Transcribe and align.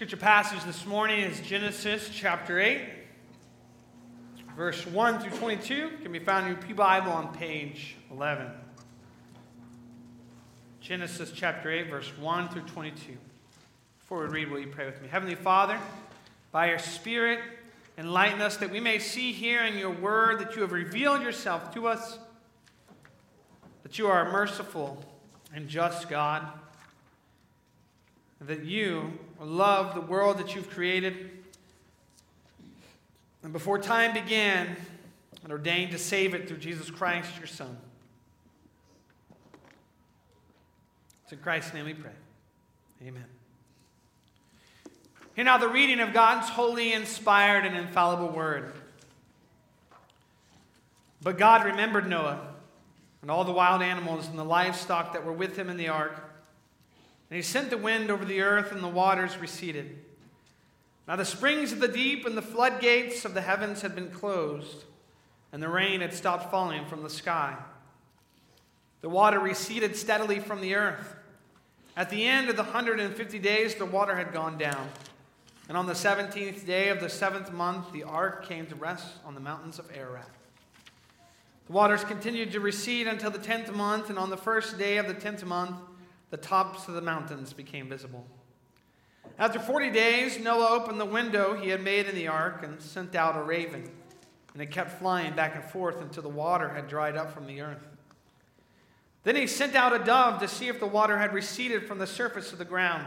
Scripture 0.00 0.16
passage 0.16 0.64
this 0.64 0.86
morning 0.86 1.20
is 1.20 1.42
Genesis 1.42 2.08
chapter 2.10 2.58
8, 2.58 2.80
verse 4.56 4.86
1 4.86 5.20
through 5.20 5.36
22. 5.36 5.90
Can 6.02 6.10
be 6.10 6.18
found 6.18 6.46
in 6.46 6.52
your 6.54 6.62
P 6.62 6.72
Bible 6.72 7.12
on 7.12 7.34
page 7.34 7.96
11. 8.10 8.50
Genesis 10.80 11.32
chapter 11.34 11.70
8, 11.70 11.90
verse 11.90 12.10
1 12.18 12.48
through 12.48 12.62
22. 12.62 13.14
Before 13.98 14.22
we 14.22 14.28
read, 14.28 14.50
will 14.50 14.60
you 14.60 14.68
pray 14.68 14.86
with 14.86 15.02
me? 15.02 15.08
Heavenly 15.08 15.34
Father, 15.34 15.78
by 16.50 16.70
your 16.70 16.78
Spirit, 16.78 17.40
enlighten 17.98 18.40
us 18.40 18.56
that 18.56 18.70
we 18.70 18.80
may 18.80 18.98
see 18.98 19.32
here 19.32 19.64
in 19.64 19.76
your 19.76 19.90
word 19.90 20.38
that 20.38 20.56
you 20.56 20.62
have 20.62 20.72
revealed 20.72 21.20
yourself 21.20 21.74
to 21.74 21.88
us, 21.88 22.18
that 23.82 23.98
you 23.98 24.06
are 24.06 24.26
a 24.26 24.32
merciful 24.32 25.04
and 25.54 25.68
just 25.68 26.08
God 26.08 26.48
that 28.40 28.64
you 28.64 29.12
love 29.44 29.94
the 29.94 30.00
world 30.00 30.38
that 30.38 30.54
you've 30.54 30.70
created. 30.70 31.30
And 33.42 33.52
before 33.52 33.78
time 33.78 34.12
began, 34.12 34.76
and 35.42 35.52
ordained 35.52 35.92
to 35.92 35.98
save 35.98 36.34
it 36.34 36.46
through 36.48 36.58
Jesus 36.58 36.90
Christ, 36.90 37.30
your 37.38 37.46
Son. 37.46 37.76
It's 41.24 41.32
in 41.32 41.38
Christ's 41.38 41.72
name 41.74 41.86
we 41.86 41.94
pray. 41.94 42.10
Amen. 43.06 43.24
Hear 45.34 45.44
now 45.44 45.58
the 45.58 45.68
reading 45.68 46.00
of 46.00 46.12
God's 46.12 46.48
holy, 46.48 46.92
inspired, 46.92 47.64
and 47.64 47.76
infallible 47.76 48.28
word. 48.28 48.74
But 51.22 51.38
God 51.38 51.64
remembered 51.64 52.08
Noah 52.08 52.48
and 53.22 53.30
all 53.30 53.44
the 53.44 53.52
wild 53.52 53.82
animals 53.82 54.28
and 54.28 54.38
the 54.38 54.44
livestock 54.44 55.12
that 55.12 55.24
were 55.24 55.32
with 55.32 55.56
him 55.56 55.70
in 55.70 55.76
the 55.76 55.88
ark. 55.88 56.29
And 57.30 57.36
he 57.36 57.42
sent 57.42 57.70
the 57.70 57.78
wind 57.78 58.10
over 58.10 58.24
the 58.24 58.40
earth, 58.40 58.72
and 58.72 58.82
the 58.82 58.88
waters 58.88 59.38
receded. 59.38 59.98
Now 61.06 61.16
the 61.16 61.24
springs 61.24 61.72
of 61.72 61.80
the 61.80 61.88
deep 61.88 62.26
and 62.26 62.36
the 62.36 62.42
floodgates 62.42 63.24
of 63.24 63.34
the 63.34 63.40
heavens 63.40 63.82
had 63.82 63.94
been 63.94 64.10
closed, 64.10 64.84
and 65.52 65.62
the 65.62 65.68
rain 65.68 66.00
had 66.00 66.12
stopped 66.12 66.50
falling 66.50 66.86
from 66.86 67.02
the 67.02 67.10
sky. 67.10 67.56
The 69.00 69.08
water 69.08 69.38
receded 69.38 69.96
steadily 69.96 70.40
from 70.40 70.60
the 70.60 70.74
earth. 70.74 71.16
At 71.96 72.10
the 72.10 72.26
end 72.26 72.48
of 72.48 72.56
the 72.56 72.62
150 72.62 73.38
days, 73.38 73.74
the 73.74 73.86
water 73.86 74.14
had 74.14 74.32
gone 74.32 74.58
down. 74.58 74.88
And 75.68 75.76
on 75.76 75.86
the 75.86 75.92
17th 75.92 76.66
day 76.66 76.88
of 76.88 77.00
the 77.00 77.08
seventh 77.08 77.52
month, 77.52 77.92
the 77.92 78.02
ark 78.02 78.44
came 78.44 78.66
to 78.66 78.74
rest 78.74 79.06
on 79.24 79.34
the 79.34 79.40
mountains 79.40 79.78
of 79.78 79.88
Ararat. 79.96 80.28
The 81.66 81.72
waters 81.72 82.02
continued 82.02 82.50
to 82.52 82.60
recede 82.60 83.06
until 83.06 83.30
the 83.30 83.38
10th 83.38 83.72
month, 83.72 84.10
and 84.10 84.18
on 84.18 84.30
the 84.30 84.36
first 84.36 84.78
day 84.78 84.98
of 84.98 85.06
the 85.06 85.14
10th 85.14 85.44
month, 85.44 85.76
the 86.30 86.36
tops 86.36 86.88
of 86.88 86.94
the 86.94 87.02
mountains 87.02 87.52
became 87.52 87.88
visible. 87.88 88.26
After 89.38 89.58
40 89.58 89.90
days, 89.90 90.38
Noah 90.38 90.70
opened 90.70 91.00
the 91.00 91.04
window 91.04 91.54
he 91.54 91.70
had 91.70 91.82
made 91.82 92.06
in 92.06 92.14
the 92.14 92.28
ark 92.28 92.62
and 92.62 92.80
sent 92.80 93.14
out 93.14 93.36
a 93.36 93.42
raven, 93.42 93.90
and 94.52 94.62
it 94.62 94.70
kept 94.70 94.98
flying 94.98 95.34
back 95.34 95.54
and 95.54 95.64
forth 95.64 96.00
until 96.00 96.22
the 96.22 96.28
water 96.28 96.68
had 96.68 96.88
dried 96.88 97.16
up 97.16 97.32
from 97.32 97.46
the 97.46 97.60
earth. 97.60 97.86
Then 99.22 99.36
he 99.36 99.46
sent 99.46 99.74
out 99.74 99.98
a 99.98 100.04
dove 100.04 100.40
to 100.40 100.48
see 100.48 100.68
if 100.68 100.80
the 100.80 100.86
water 100.86 101.18
had 101.18 101.34
receded 101.34 101.86
from 101.86 101.98
the 101.98 102.06
surface 102.06 102.52
of 102.52 102.58
the 102.58 102.64
ground. 102.64 103.06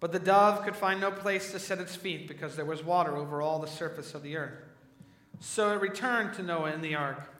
But 0.00 0.12
the 0.12 0.18
dove 0.18 0.64
could 0.64 0.76
find 0.76 1.00
no 1.00 1.10
place 1.10 1.52
to 1.52 1.58
set 1.58 1.78
its 1.78 1.94
feet 1.94 2.26
because 2.28 2.56
there 2.56 2.64
was 2.64 2.84
water 2.84 3.16
over 3.16 3.40
all 3.40 3.58
the 3.60 3.68
surface 3.68 4.14
of 4.14 4.22
the 4.22 4.36
earth. 4.36 4.58
So 5.40 5.72
it 5.72 5.80
returned 5.80 6.34
to 6.34 6.42
Noah 6.42 6.72
in 6.72 6.82
the 6.82 6.94
ark. 6.94 7.32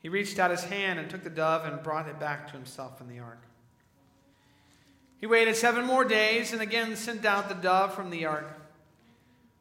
He 0.00 0.08
reached 0.08 0.38
out 0.38 0.50
his 0.50 0.64
hand 0.64 0.98
and 0.98 1.10
took 1.10 1.24
the 1.24 1.30
dove 1.30 1.64
and 1.64 1.82
brought 1.82 2.08
it 2.08 2.20
back 2.20 2.46
to 2.48 2.52
himself 2.52 3.00
in 3.00 3.08
the 3.08 3.18
ark. 3.18 3.45
He 5.18 5.26
waited 5.26 5.56
seven 5.56 5.84
more 5.84 6.04
days 6.04 6.52
and 6.52 6.60
again 6.60 6.96
sent 6.96 7.24
out 7.24 7.48
the 7.48 7.54
dove 7.54 7.94
from 7.94 8.10
the 8.10 8.26
ark. 8.26 8.60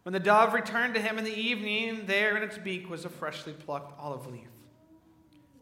When 0.04 0.14
the 0.14 0.20
dove 0.20 0.54
returned 0.54 0.94
to 0.96 1.02
him 1.02 1.18
in 1.18 1.24
the 1.24 1.34
evening, 1.34 2.06
there 2.06 2.38
in 2.38 2.44
its 2.44 2.58
beak 2.58 2.90
was 2.90 3.06
a 3.06 3.10
freshly 3.10 3.54
plucked 3.54 4.00
olive 4.00 4.28
leaf. 4.28 4.48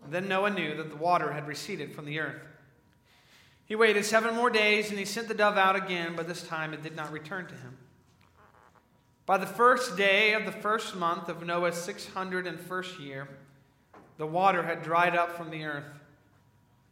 And 0.03 0.11
then 0.11 0.27
Noah 0.27 0.49
knew 0.49 0.75
that 0.75 0.89
the 0.89 0.97
water 0.97 1.31
had 1.31 1.47
receded 1.47 1.93
from 1.93 2.05
the 2.05 2.19
earth. 2.19 2.41
He 3.65 3.75
waited 3.75 4.03
seven 4.03 4.35
more 4.35 4.49
days 4.49 4.89
and 4.89 4.99
he 4.99 5.05
sent 5.05 5.27
the 5.27 5.33
dove 5.33 5.57
out 5.57 5.75
again, 5.75 6.13
but 6.15 6.27
this 6.27 6.43
time 6.43 6.73
it 6.73 6.83
did 6.83 6.95
not 6.95 7.11
return 7.11 7.47
to 7.47 7.53
him. 7.53 7.77
By 9.25 9.37
the 9.37 9.45
first 9.45 9.95
day 9.95 10.33
of 10.33 10.45
the 10.45 10.51
first 10.51 10.95
month 10.95 11.29
of 11.29 11.45
Noah's 11.45 11.75
601st 11.75 12.99
year, 12.99 13.29
the 14.17 14.27
water 14.27 14.63
had 14.63 14.83
dried 14.83 15.15
up 15.15 15.37
from 15.37 15.49
the 15.49 15.63
earth. 15.63 15.85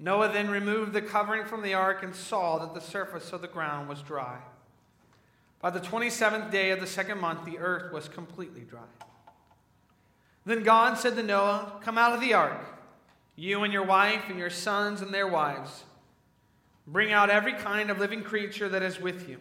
Noah 0.01 0.33
then 0.33 0.49
removed 0.49 0.93
the 0.93 1.01
covering 1.01 1.45
from 1.45 1.61
the 1.61 1.75
ark 1.75 2.01
and 2.01 2.15
saw 2.15 2.57
that 2.57 2.73
the 2.73 2.81
surface 2.81 3.31
of 3.33 3.41
the 3.41 3.47
ground 3.47 3.87
was 3.87 4.01
dry. 4.01 4.39
By 5.61 5.69
the 5.69 5.79
27th 5.79 6.49
day 6.49 6.71
of 6.71 6.81
the 6.81 6.87
second 6.87 7.19
month, 7.19 7.45
the 7.45 7.59
earth 7.59 7.93
was 7.93 8.09
completely 8.09 8.61
dry. 8.61 8.81
Then 10.43 10.63
God 10.63 10.97
said 10.97 11.15
to 11.17 11.23
Noah, 11.23 11.73
Come 11.83 11.99
out 11.99 12.13
of 12.13 12.19
the 12.19 12.33
ark, 12.33 12.65
you 13.35 13.63
and 13.63 13.71
your 13.71 13.85
wife 13.85 14.23
and 14.27 14.39
your 14.39 14.49
sons 14.49 15.03
and 15.03 15.13
their 15.13 15.27
wives. 15.27 15.83
Bring 16.87 17.13
out 17.13 17.29
every 17.29 17.53
kind 17.53 17.91
of 17.91 17.99
living 17.99 18.23
creature 18.23 18.67
that 18.69 18.81
is 18.81 18.99
with 18.99 19.29
you 19.29 19.37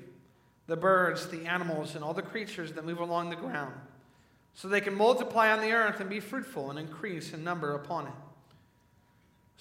the 0.67 0.77
birds, 0.77 1.27
the 1.29 1.47
animals, 1.47 1.97
and 1.97 2.05
all 2.05 2.15
the 2.15 2.23
creatures 2.23 2.73
that 2.75 2.85
move 2.85 3.01
along 3.01 3.31
the 3.31 3.35
ground, 3.35 3.75
so 4.55 4.69
they 4.69 4.81
can 4.81 4.95
multiply 4.95 5.51
on 5.51 5.61
the 5.61 5.73
earth 5.73 5.99
and 6.01 6.09
be 6.09 6.21
fruitful 6.21 6.71
and 6.71 6.79
increase 6.79 7.33
in 7.33 7.43
number 7.43 7.75
upon 7.75 8.07
it. 8.07 8.13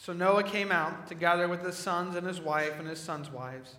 So 0.02 0.14
Noah 0.14 0.44
came 0.44 0.72
out 0.72 1.08
together 1.08 1.50
with 1.50 1.62
his 1.62 1.76
sons 1.76 2.16
and 2.16 2.26
his 2.26 2.40
wife 2.40 2.80
and 2.80 2.88
his 2.88 3.02
sons' 3.02 3.30
wives. 3.30 3.76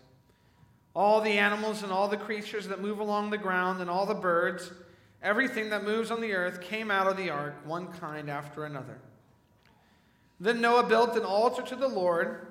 All 0.94 1.22
the 1.22 1.38
animals 1.38 1.82
and 1.82 1.90
all 1.90 2.08
the 2.08 2.18
creatures 2.18 2.68
that 2.68 2.82
move 2.82 2.98
along 2.98 3.30
the 3.30 3.38
ground 3.38 3.80
and 3.80 3.88
all 3.88 4.04
the 4.04 4.14
birds, 4.14 4.70
everything 5.22 5.70
that 5.70 5.82
moves 5.82 6.10
on 6.10 6.20
the 6.20 6.34
earth, 6.34 6.60
came 6.60 6.90
out 6.90 7.06
of 7.06 7.16
the 7.16 7.30
ark, 7.30 7.54
one 7.64 7.86
kind 7.86 8.28
after 8.28 8.66
another. 8.66 8.98
Then 10.38 10.60
Noah 10.60 10.86
built 10.86 11.16
an 11.16 11.24
altar 11.24 11.62
to 11.62 11.76
the 11.76 11.88
Lord, 11.88 12.46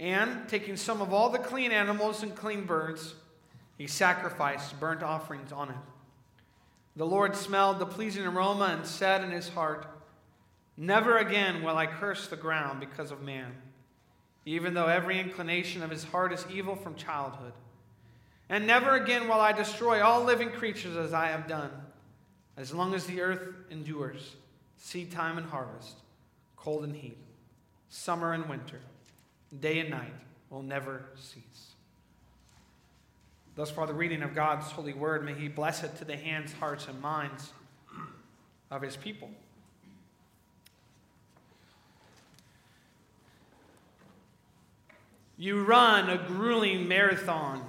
and 0.00 0.48
taking 0.48 0.76
some 0.76 1.00
of 1.00 1.12
all 1.12 1.30
the 1.30 1.38
clean 1.38 1.70
animals 1.70 2.24
and 2.24 2.34
clean 2.34 2.64
birds, 2.64 3.14
he 3.76 3.86
sacrificed 3.86 4.80
burnt 4.80 5.04
offerings 5.04 5.52
on 5.52 5.70
it. 5.70 5.76
The 6.96 7.06
Lord 7.06 7.36
smelled 7.36 7.78
the 7.78 7.86
pleasing 7.86 8.26
aroma 8.26 8.76
and 8.76 8.84
said 8.84 9.22
in 9.22 9.30
his 9.30 9.50
heart, 9.50 9.86
Never 10.80 11.18
again 11.18 11.64
will 11.64 11.76
I 11.76 11.86
curse 11.86 12.28
the 12.28 12.36
ground 12.36 12.78
because 12.78 13.10
of 13.10 13.20
man, 13.20 13.52
even 14.46 14.74
though 14.74 14.86
every 14.86 15.18
inclination 15.18 15.82
of 15.82 15.90
his 15.90 16.04
heart 16.04 16.32
is 16.32 16.46
evil 16.48 16.76
from 16.76 16.94
childhood. 16.94 17.52
And 18.48 18.64
never 18.64 18.94
again 18.94 19.24
will 19.26 19.40
I 19.40 19.50
destroy 19.50 20.00
all 20.00 20.22
living 20.22 20.52
creatures 20.52 20.96
as 20.96 21.12
I 21.12 21.26
have 21.26 21.48
done, 21.48 21.72
as 22.56 22.72
long 22.72 22.94
as 22.94 23.06
the 23.06 23.20
earth 23.20 23.48
endures, 23.72 24.36
seed 24.76 25.10
time 25.10 25.36
and 25.36 25.48
harvest, 25.48 25.96
cold 26.56 26.84
and 26.84 26.94
heat, 26.94 27.18
summer 27.88 28.32
and 28.32 28.48
winter, 28.48 28.80
day 29.58 29.80
and 29.80 29.90
night 29.90 30.14
will 30.48 30.62
never 30.62 31.06
cease. 31.16 31.72
Thus 33.56 33.72
far, 33.72 33.88
the 33.88 33.94
reading 33.94 34.22
of 34.22 34.32
God's 34.32 34.70
holy 34.70 34.92
word, 34.92 35.24
may 35.24 35.34
He 35.34 35.48
bless 35.48 35.82
it 35.82 35.96
to 35.96 36.04
the 36.04 36.16
hands, 36.16 36.52
hearts, 36.52 36.86
and 36.86 37.02
minds 37.02 37.52
of 38.70 38.80
His 38.80 38.96
people. 38.96 39.28
You 45.38 45.62
run 45.62 46.10
a 46.10 46.18
grueling 46.18 46.88
marathon. 46.88 47.64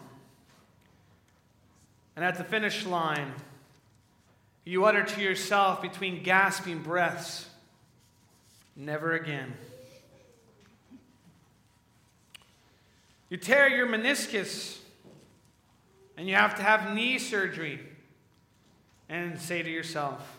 And 2.16 2.26
at 2.26 2.38
the 2.38 2.44
finish 2.44 2.86
line, 2.86 3.32
you 4.66 4.84
utter 4.86 5.04
to 5.04 5.22
yourself 5.22 5.82
between 5.82 6.24
gasping 6.24 6.82
breaths, 6.82 7.48
never 8.76 9.14
again. 9.14 9.54
You 13.30 13.38
tear 13.38 13.70
your 13.70 13.88
meniscus 13.88 14.80
and 16.18 16.28
you 16.28 16.36
have 16.36 16.56
to 16.56 16.64
have 16.64 16.94
knee 16.94 17.20
surgery 17.20 17.80
and 19.08 19.40
say 19.40 19.62
to 19.62 19.70
yourself, 19.70 20.38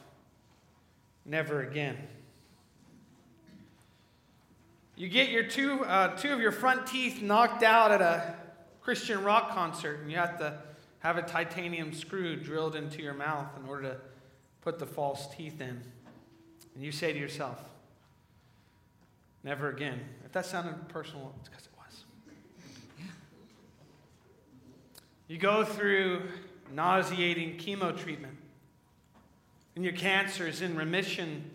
never 1.24 1.62
again. 1.62 1.96
You 5.00 5.08
get 5.08 5.30
your 5.30 5.44
two, 5.44 5.82
uh, 5.86 6.14
two 6.18 6.30
of 6.30 6.40
your 6.40 6.52
front 6.52 6.86
teeth 6.86 7.22
knocked 7.22 7.62
out 7.62 7.90
at 7.90 8.02
a 8.02 8.34
Christian 8.82 9.24
rock 9.24 9.54
concert, 9.54 10.00
and 10.00 10.10
you 10.10 10.18
have 10.18 10.38
to 10.40 10.58
have 10.98 11.16
a 11.16 11.22
titanium 11.22 11.94
screw 11.94 12.36
drilled 12.36 12.76
into 12.76 13.00
your 13.00 13.14
mouth 13.14 13.46
in 13.58 13.66
order 13.66 13.88
to 13.88 13.96
put 14.60 14.78
the 14.78 14.84
false 14.84 15.34
teeth 15.34 15.58
in. 15.58 15.80
And 16.74 16.84
you 16.84 16.92
say 16.92 17.14
to 17.14 17.18
yourself, 17.18 17.58
never 19.42 19.70
again. 19.70 20.00
If 20.26 20.32
that 20.32 20.44
sounded 20.44 20.74
personal, 20.90 21.32
it's 21.40 21.48
because 21.48 21.64
it 21.64 21.72
was. 21.78 22.04
You 25.28 25.38
go 25.38 25.64
through 25.64 26.24
nauseating 26.74 27.56
chemo 27.56 27.98
treatment, 27.98 28.36
and 29.76 29.82
your 29.82 29.94
cancer 29.94 30.46
is 30.46 30.60
in 30.60 30.76
remission, 30.76 31.50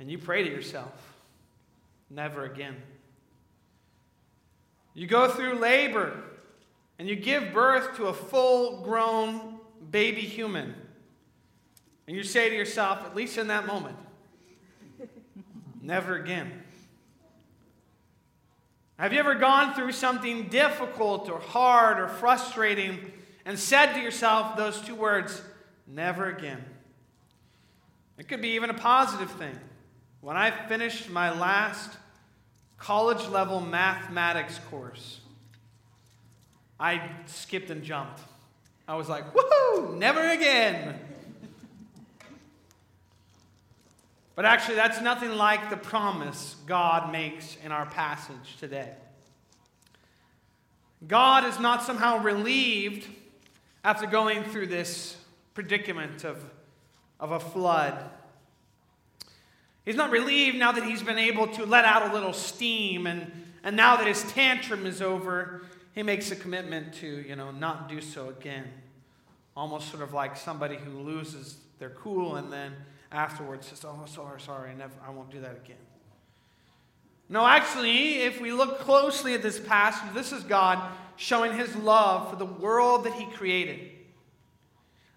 and 0.00 0.10
you 0.10 0.18
pray 0.18 0.42
to 0.42 0.50
yourself, 0.50 1.11
Never 2.12 2.44
again. 2.44 2.76
You 4.92 5.06
go 5.06 5.28
through 5.28 5.54
labor 5.54 6.22
and 6.98 7.08
you 7.08 7.16
give 7.16 7.54
birth 7.54 7.96
to 7.96 8.06
a 8.06 8.12
full 8.12 8.82
grown 8.82 9.58
baby 9.90 10.20
human. 10.20 10.74
And 12.06 12.14
you 12.14 12.22
say 12.22 12.50
to 12.50 12.54
yourself, 12.54 13.04
at 13.06 13.16
least 13.16 13.38
in 13.38 13.46
that 13.46 13.66
moment, 13.66 13.96
never 15.80 16.16
again. 16.16 16.52
Have 18.98 19.14
you 19.14 19.18
ever 19.18 19.34
gone 19.34 19.72
through 19.72 19.92
something 19.92 20.48
difficult 20.48 21.30
or 21.30 21.38
hard 21.38 21.98
or 21.98 22.08
frustrating 22.08 23.10
and 23.46 23.58
said 23.58 23.94
to 23.94 24.00
yourself 24.00 24.56
those 24.58 24.80
two 24.82 24.94
words, 24.94 25.40
never 25.86 26.26
again? 26.26 26.62
It 28.18 28.28
could 28.28 28.42
be 28.42 28.50
even 28.50 28.68
a 28.68 28.74
positive 28.74 29.30
thing. 29.30 29.58
When 30.20 30.36
I 30.36 30.50
finished 30.50 31.10
my 31.10 31.36
last 31.36 31.96
college 32.82 33.28
level 33.28 33.60
mathematics 33.60 34.58
course, 34.68 35.20
I 36.80 37.00
skipped 37.26 37.70
and 37.70 37.84
jumped. 37.84 38.20
I 38.88 38.96
was 38.96 39.08
like, 39.08 39.32
woohoo, 39.32 39.96
never 39.96 40.20
again. 40.28 40.98
But 44.34 44.46
actually, 44.46 44.74
that's 44.74 45.00
nothing 45.00 45.30
like 45.36 45.70
the 45.70 45.76
promise 45.76 46.56
God 46.66 47.12
makes 47.12 47.56
in 47.64 47.70
our 47.70 47.86
passage 47.86 48.56
today. 48.58 48.90
God 51.06 51.44
is 51.44 51.60
not 51.60 51.84
somehow 51.84 52.20
relieved 52.20 53.06
after 53.84 54.06
going 54.06 54.42
through 54.42 54.66
this 54.66 55.16
predicament 55.54 56.24
of, 56.24 56.44
of 57.20 57.30
a 57.30 57.38
flood. 57.38 58.10
He's 59.84 59.96
not 59.96 60.10
relieved 60.10 60.56
now 60.56 60.72
that 60.72 60.84
he's 60.84 61.02
been 61.02 61.18
able 61.18 61.48
to 61.48 61.66
let 61.66 61.84
out 61.84 62.10
a 62.10 62.12
little 62.12 62.32
steam, 62.32 63.06
and, 63.06 63.30
and 63.64 63.76
now 63.76 63.96
that 63.96 64.06
his 64.06 64.22
tantrum 64.32 64.86
is 64.86 65.02
over, 65.02 65.62
he 65.94 66.02
makes 66.02 66.30
a 66.30 66.36
commitment 66.36 66.94
to, 66.94 67.06
you 67.06 67.36
know, 67.36 67.50
not 67.50 67.88
do 67.88 68.00
so 68.00 68.28
again. 68.28 68.64
Almost 69.56 69.90
sort 69.90 70.02
of 70.02 70.12
like 70.12 70.36
somebody 70.36 70.76
who 70.76 71.00
loses 71.00 71.56
their 71.78 71.90
cool 71.90 72.36
and 72.36 72.52
then 72.52 72.72
afterwards 73.10 73.66
says, 73.66 73.84
Oh, 73.84 74.04
sorry, 74.06 74.40
sorry, 74.40 74.70
I, 74.70 74.74
never, 74.74 74.94
I 75.06 75.10
won't 75.10 75.30
do 75.30 75.40
that 75.40 75.56
again. 75.64 75.76
No, 77.28 77.46
actually, 77.46 78.22
if 78.22 78.40
we 78.40 78.52
look 78.52 78.80
closely 78.80 79.34
at 79.34 79.42
this 79.42 79.58
passage, 79.58 80.14
this 80.14 80.32
is 80.32 80.42
God 80.44 80.78
showing 81.16 81.56
his 81.56 81.74
love 81.76 82.30
for 82.30 82.36
the 82.36 82.46
world 82.46 83.04
that 83.04 83.14
he 83.14 83.26
created, 83.26 83.90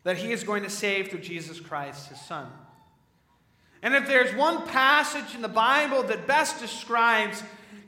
that 0.03 0.17
he 0.17 0.31
is 0.31 0.43
going 0.43 0.63
to 0.63 0.69
save 0.69 1.09
through 1.09 1.21
Jesus 1.21 1.59
Christ, 1.59 2.09
his 2.09 2.19
son. 2.21 2.47
And 3.81 3.93
if 3.93 4.07
there's 4.07 4.35
one 4.35 4.67
passage 4.67 5.35
in 5.35 5.41
the 5.41 5.47
Bible 5.47 6.03
that 6.03 6.27
best 6.27 6.59
describes 6.59 7.43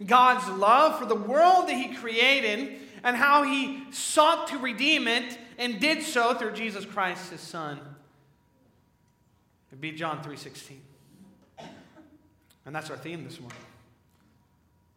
God's 0.05 0.47
love 0.49 0.99
for 0.99 1.05
the 1.05 1.15
world 1.15 1.67
that 1.67 1.75
he 1.75 1.95
created 1.95 2.79
and 3.03 3.15
how 3.15 3.43
he 3.43 3.83
sought 3.91 4.47
to 4.49 4.57
redeem 4.57 5.07
it 5.07 5.37
and 5.57 5.79
did 5.79 6.03
so 6.03 6.33
through 6.33 6.53
Jesus 6.53 6.85
Christ, 6.85 7.31
his 7.31 7.41
son, 7.41 7.79
It'd 9.69 9.81
be 9.81 9.91
John 9.91 10.23
3:16. 10.23 10.81
And 12.65 12.75
that's 12.75 12.89
our 12.89 12.97
theme 12.97 13.23
this 13.23 13.39
morning. 13.39 13.59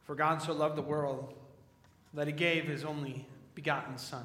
For 0.05 0.15
God 0.15 0.43
so 0.43 0.53
loved 0.53 0.77
the 0.77 0.83
world 0.83 1.35
that 2.15 2.27
he 2.27 2.33
gave 2.33 2.65
his 2.65 2.85
only 2.85 3.27
begotten 3.55 3.99
son. 3.99 4.25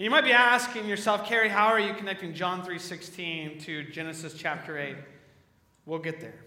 And 0.00 0.06
you 0.06 0.10
might 0.10 0.24
be 0.24 0.32
asking 0.32 0.88
yourself, 0.88 1.26
Cary, 1.26 1.50
how 1.50 1.66
are 1.66 1.78
you 1.78 1.92
connecting 1.92 2.32
John 2.32 2.62
3:16 2.62 3.60
to 3.64 3.82
Genesis 3.82 4.32
chapter 4.32 4.78
8? 4.78 4.96
We'll 5.84 5.98
get 5.98 6.22
there. 6.22 6.42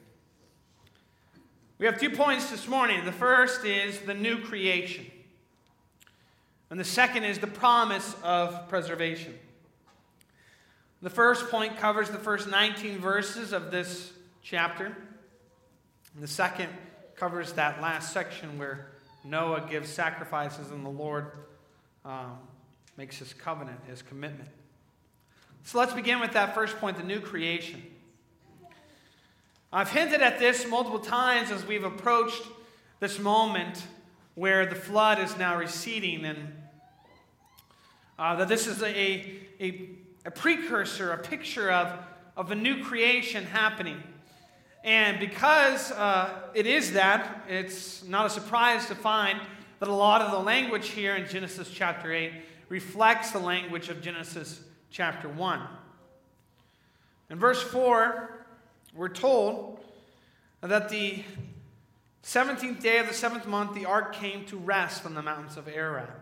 We 1.77 1.85
have 1.85 1.99
two 1.99 2.09
points 2.09 2.49
this 2.49 2.67
morning. 2.67 3.05
The 3.05 3.11
first 3.11 3.63
is 3.63 3.99
the 3.99 4.15
new 4.15 4.41
creation. 4.41 5.05
And 6.71 6.79
the 6.79 6.83
second 6.83 7.25
is 7.25 7.37
the 7.37 7.45
promise 7.45 8.15
of 8.23 8.69
preservation. 8.69 9.37
The 11.03 11.11
first 11.11 11.51
point 11.51 11.77
covers 11.77 12.09
the 12.09 12.17
first 12.17 12.47
19 12.49 12.97
verses 12.97 13.53
of 13.53 13.69
this 13.69 14.13
chapter. 14.41 14.85
And 14.87 16.23
the 16.23 16.27
second 16.27 16.69
covers 17.15 17.53
that 17.53 17.83
last 17.83 18.13
section 18.13 18.57
where 18.57 18.93
Noah 19.23 19.67
gives 19.69 19.89
sacrifices 19.89 20.71
and 20.71 20.83
the 20.83 20.89
Lord 20.89 21.33
um, 22.03 22.39
makes 22.97 23.17
his 23.17 23.33
covenant, 23.33 23.79
his 23.87 24.01
commitment. 24.01 24.49
So 25.63 25.79
let's 25.79 25.93
begin 25.93 26.19
with 26.19 26.33
that 26.33 26.53
first 26.53 26.77
point 26.77 26.97
the 26.97 27.03
new 27.03 27.19
creation. 27.19 27.81
I've 29.71 29.89
hinted 29.89 30.21
at 30.21 30.39
this 30.39 30.67
multiple 30.67 30.99
times 30.99 31.51
as 31.51 31.65
we've 31.65 31.83
approached 31.83 32.43
this 32.99 33.17
moment 33.19 33.81
where 34.35 34.65
the 34.65 34.75
flood 34.75 35.19
is 35.19 35.37
now 35.37 35.57
receding 35.57 36.25
and 36.25 36.53
uh, 38.19 38.35
that 38.35 38.47
this 38.47 38.67
is 38.67 38.81
a, 38.83 39.39
a 39.59 39.89
a 40.25 40.31
precursor, 40.31 41.11
a 41.11 41.17
picture 41.17 41.71
of, 41.71 41.99
of 42.37 42.51
a 42.51 42.55
new 42.55 42.83
creation 42.83 43.45
happening. 43.45 44.01
And 44.83 45.19
because 45.19 45.91
uh, 45.91 46.29
it 46.53 46.65
is 46.65 46.93
that, 46.93 47.45
it's 47.47 48.03
not 48.03 48.25
a 48.25 48.29
surprise 48.29 48.87
to 48.87 48.95
find 48.95 49.39
that 49.79 49.89
a 49.89 49.93
lot 49.93 50.21
of 50.21 50.31
the 50.31 50.39
language 50.39 50.89
here 50.89 51.15
in 51.15 51.27
Genesis 51.27 51.69
chapter 51.69 52.13
8 52.13 52.31
reflects 52.73 53.29
the 53.29 53.37
language 53.37 53.89
of 53.89 54.01
Genesis 54.01 54.59
chapter 54.89 55.29
1. 55.29 55.61
In 57.29 57.37
verse 57.37 57.61
4, 57.61 58.47
we're 58.95 59.09
told 59.09 59.77
that 60.61 60.89
the 60.89 61.23
17th 62.23 62.81
day 62.81 62.97
of 62.97 63.07
the 63.07 63.13
seventh 63.13 63.45
month, 63.45 63.75
the 63.75 63.85
ark 63.85 64.15
came 64.15 64.43
to 64.45 64.57
rest 64.57 65.05
on 65.05 65.13
the 65.13 65.21
mountains 65.21 65.55
of 65.55 65.67
Ararat. 65.67 66.19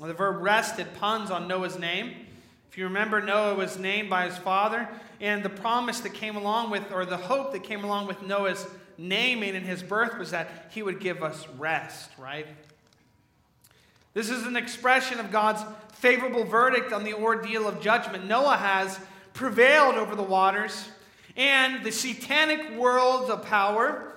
The 0.00 0.12
verb 0.12 0.42
rested 0.42 0.92
puns 0.94 1.30
on 1.30 1.46
Noah's 1.46 1.78
name. 1.78 2.26
If 2.68 2.76
you 2.76 2.86
remember, 2.86 3.22
Noah 3.22 3.54
was 3.54 3.78
named 3.78 4.10
by 4.10 4.28
his 4.28 4.36
father, 4.36 4.88
and 5.20 5.44
the 5.44 5.48
promise 5.48 6.00
that 6.00 6.12
came 6.12 6.34
along 6.34 6.70
with, 6.70 6.90
or 6.90 7.06
the 7.06 7.18
hope 7.18 7.52
that 7.52 7.62
came 7.62 7.84
along 7.84 8.08
with 8.08 8.20
Noah's 8.20 8.66
naming 8.98 9.54
and 9.54 9.64
his 9.64 9.80
birth 9.80 10.18
was 10.18 10.32
that 10.32 10.70
he 10.70 10.82
would 10.82 10.98
give 10.98 11.22
us 11.22 11.46
rest, 11.56 12.10
right? 12.18 12.48
This 14.14 14.30
is 14.30 14.46
an 14.46 14.56
expression 14.56 15.18
of 15.18 15.30
God's 15.30 15.62
favorable 15.92 16.44
verdict 16.44 16.92
on 16.92 17.02
the 17.04 17.14
ordeal 17.14 17.66
of 17.66 17.80
judgment. 17.80 18.26
Noah 18.26 18.56
has 18.56 18.98
prevailed 19.32 19.96
over 19.96 20.14
the 20.14 20.22
waters 20.22 20.88
and 21.36 21.84
the 21.84 21.90
satanic 21.90 22.76
world 22.76 23.28
of 23.28 23.44
power, 23.44 24.12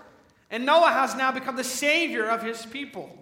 and 0.51 0.65
Noah 0.65 0.91
has 0.91 1.15
now 1.15 1.31
become 1.31 1.55
the 1.55 1.63
savior 1.63 2.29
of 2.29 2.43
his 2.43 2.65
people. 2.65 3.17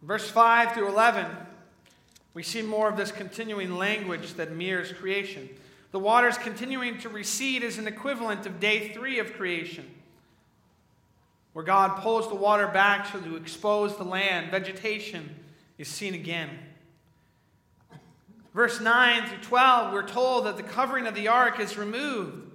Verse 0.00 0.30
5 0.30 0.72
through 0.72 0.88
11, 0.88 1.26
we 2.32 2.42
see 2.42 2.62
more 2.62 2.88
of 2.88 2.96
this 2.96 3.12
continuing 3.12 3.76
language 3.76 4.34
that 4.34 4.52
mirrors 4.52 4.92
creation. 4.92 5.48
The 5.90 5.98
waters 5.98 6.38
continuing 6.38 6.98
to 7.00 7.08
recede 7.08 7.62
is 7.62 7.78
an 7.78 7.86
equivalent 7.86 8.46
of 8.46 8.60
day 8.60 8.88
three 8.90 9.18
of 9.18 9.34
creation, 9.34 9.86
where 11.58 11.64
God 11.64 11.96
pulls 11.96 12.28
the 12.28 12.36
water 12.36 12.68
back 12.68 13.08
so 13.10 13.18
to 13.18 13.34
expose 13.34 13.96
the 13.96 14.04
land. 14.04 14.52
Vegetation 14.52 15.34
is 15.76 15.88
seen 15.88 16.14
again. 16.14 16.50
Verse 18.54 18.80
9 18.80 19.26
through 19.26 19.38
12, 19.38 19.92
we're 19.92 20.06
told 20.06 20.46
that 20.46 20.56
the 20.56 20.62
covering 20.62 21.08
of 21.08 21.16
the 21.16 21.26
ark 21.26 21.58
is 21.58 21.76
removed. 21.76 22.48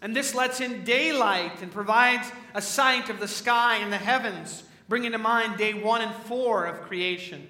And 0.00 0.14
this 0.14 0.32
lets 0.32 0.60
in 0.60 0.84
daylight 0.84 1.60
and 1.60 1.72
provides 1.72 2.30
a 2.54 2.62
sight 2.62 3.10
of 3.10 3.18
the 3.18 3.26
sky 3.26 3.78
and 3.78 3.92
the 3.92 3.98
heavens 3.98 4.62
bringing 4.88 5.10
to 5.10 5.18
mind 5.18 5.58
day 5.58 5.74
one 5.74 6.00
and 6.00 6.14
four 6.26 6.66
of 6.66 6.82
creation. 6.82 7.48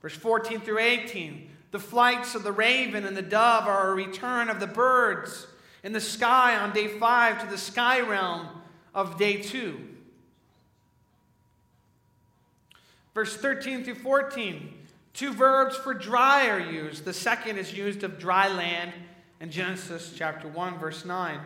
Verse 0.00 0.16
14 0.16 0.60
through 0.60 0.80
18 0.80 1.50
the 1.70 1.78
flights 1.78 2.34
of 2.34 2.42
the 2.42 2.50
raven 2.50 3.06
and 3.06 3.16
the 3.16 3.22
dove 3.22 3.68
are 3.68 3.92
a 3.92 3.94
return 3.94 4.48
of 4.48 4.58
the 4.58 4.66
birds 4.66 5.46
in 5.84 5.92
the 5.92 6.00
sky 6.00 6.56
on 6.56 6.72
day 6.72 6.88
five 6.88 7.40
to 7.40 7.48
the 7.48 7.56
sky 7.56 8.00
realm 8.00 8.48
of 8.94 9.18
day 9.18 9.40
two. 9.40 9.80
Verse 13.14 13.36
13 13.36 13.84
through 13.84 13.96
14, 13.96 14.72
two 15.12 15.32
verbs 15.32 15.76
for 15.76 15.92
dry 15.92 16.48
are 16.48 16.60
used. 16.60 17.04
The 17.04 17.12
second 17.12 17.58
is 17.58 17.72
used 17.72 18.04
of 18.04 18.18
dry 18.18 18.48
land 18.48 18.92
in 19.40 19.50
Genesis 19.50 20.14
chapter 20.16 20.48
1, 20.48 20.78
verse 20.78 21.04
9, 21.04 21.38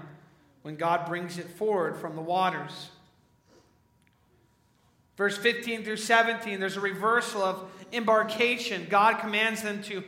when 0.63 0.77
God 0.77 1.07
brings 1.07 1.39
it 1.39 1.49
forward 1.49 1.97
from 1.97 2.15
the 2.15 2.23
waters. 2.23 2.91
Verse 5.17 5.37
15 5.39 5.83
through 5.83 5.97
17, 5.97 6.61
there's 6.61 6.77
a 6.77 6.81
reversal 6.81 7.43
of 7.43 7.71
embarkation. 7.93 8.87
God 8.91 9.19
commands 9.19 9.63
them 9.63 9.83
to 9.85 10.05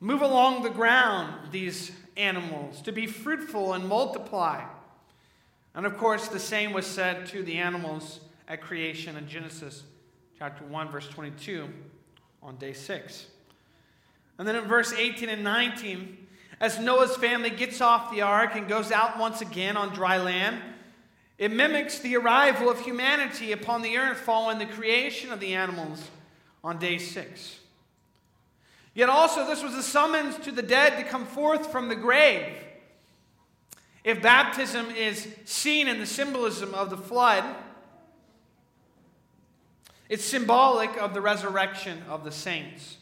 move 0.00 0.20
along 0.20 0.62
the 0.62 0.70
ground, 0.70 1.50
these 1.50 1.90
animals, 2.16 2.82
to 2.82 2.92
be 2.92 3.06
fruitful 3.06 3.72
and 3.72 3.88
multiply. 3.88 4.62
And 5.74 5.86
of 5.86 5.96
course, 5.96 6.28
the 6.28 6.38
same 6.38 6.72
was 6.72 6.86
said 6.86 7.26
to 7.28 7.42
the 7.42 7.58
animals 7.58 8.20
at 8.46 8.60
creation 8.60 9.16
in 9.16 9.26
Genesis 9.26 9.84
chapter 10.38 10.64
1, 10.64 10.90
verse 10.90 11.08
22, 11.08 11.68
on 12.42 12.56
day 12.56 12.72
6. 12.72 13.26
And 14.38 14.46
then 14.46 14.56
in 14.56 14.64
verse 14.64 14.92
18 14.92 15.28
and 15.28 15.44
19, 15.44 16.26
as 16.60 16.78
Noah's 16.78 17.16
family 17.16 17.50
gets 17.50 17.80
off 17.80 18.12
the 18.12 18.22
ark 18.22 18.54
and 18.54 18.68
goes 18.68 18.92
out 18.92 19.18
once 19.18 19.40
again 19.40 19.76
on 19.76 19.94
dry 19.94 20.18
land, 20.18 20.60
It 21.38 21.50
mimics 21.50 21.98
the 21.98 22.16
arrival 22.16 22.70
of 22.70 22.80
humanity 22.80 23.50
upon 23.50 23.82
the 23.82 23.96
earth 23.96 24.18
following 24.18 24.58
the 24.58 24.66
creation 24.66 25.32
of 25.32 25.40
the 25.40 25.54
animals 25.54 26.08
on 26.62 26.78
day 26.78 26.98
six. 26.98 27.58
Yet 28.94 29.08
also, 29.08 29.46
this 29.46 29.62
was 29.62 29.74
a 29.74 29.82
summons 29.82 30.36
to 30.44 30.52
the 30.52 30.62
dead 30.62 30.98
to 30.98 31.04
come 31.04 31.24
forth 31.24 31.72
from 31.72 31.88
the 31.88 31.96
grave. 31.96 32.54
If 34.04 34.20
baptism 34.20 34.90
is 34.90 35.28
seen 35.44 35.86
in 35.86 35.98
the 36.00 36.06
symbolism 36.06 36.74
of 36.74 36.90
the 36.90 36.96
flood, 36.96 37.44
it's 40.08 40.24
symbolic 40.24 40.96
of 40.96 41.14
the 41.14 41.20
resurrection 41.20 42.02
of 42.08 42.24
the 42.24 42.32
saints. 42.32 42.96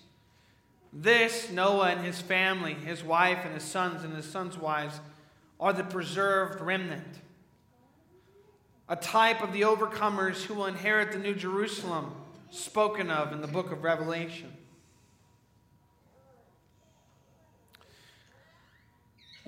This, 0.93 1.51
Noah 1.51 1.91
and 1.91 2.05
his 2.05 2.21
family, 2.21 2.75
his 2.75 3.03
wife 3.03 3.41
and 3.45 3.55
his 3.55 3.63
sons 3.63 4.05
and 4.05 4.15
his 4.15 4.27
sons' 4.27 4.59
wives, 4.59 5.01
are 5.59 5.73
the 5.73 5.85
preserved 5.85 6.61
remnant. 6.61 7.21
A 8.89 8.97
type 8.97 9.43
of 9.43 9.53
the 9.53 9.63
overcomers 9.63 10.43
who 10.43 10.55
will 10.55 10.67
inherit 10.67 11.13
the 11.13 11.19
New 11.19 11.35
Jerusalem 11.35 12.13
spoken 12.51 13.11
of 13.11 13.33
in 13.33 13.41
the 13.41 13.47
book 13.47 13.71
of 13.71 13.85
Revelation. 13.85 14.53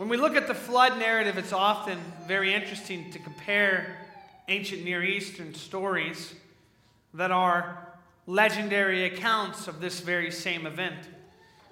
When 0.02 0.08
we 0.08 0.16
look 0.16 0.34
at 0.34 0.48
the 0.48 0.54
flood 0.54 0.98
narrative, 0.98 1.38
it's 1.38 1.52
often 1.52 1.96
very 2.26 2.52
interesting 2.52 3.12
to 3.12 3.20
compare 3.20 3.98
ancient 4.48 4.84
Near 4.84 5.04
Eastern 5.04 5.54
stories 5.54 6.34
that 7.14 7.30
are 7.30 7.86
legendary 8.26 9.04
accounts 9.04 9.68
of 9.68 9.80
this 9.80 10.00
very 10.00 10.32
same 10.32 10.66
event. 10.66 11.08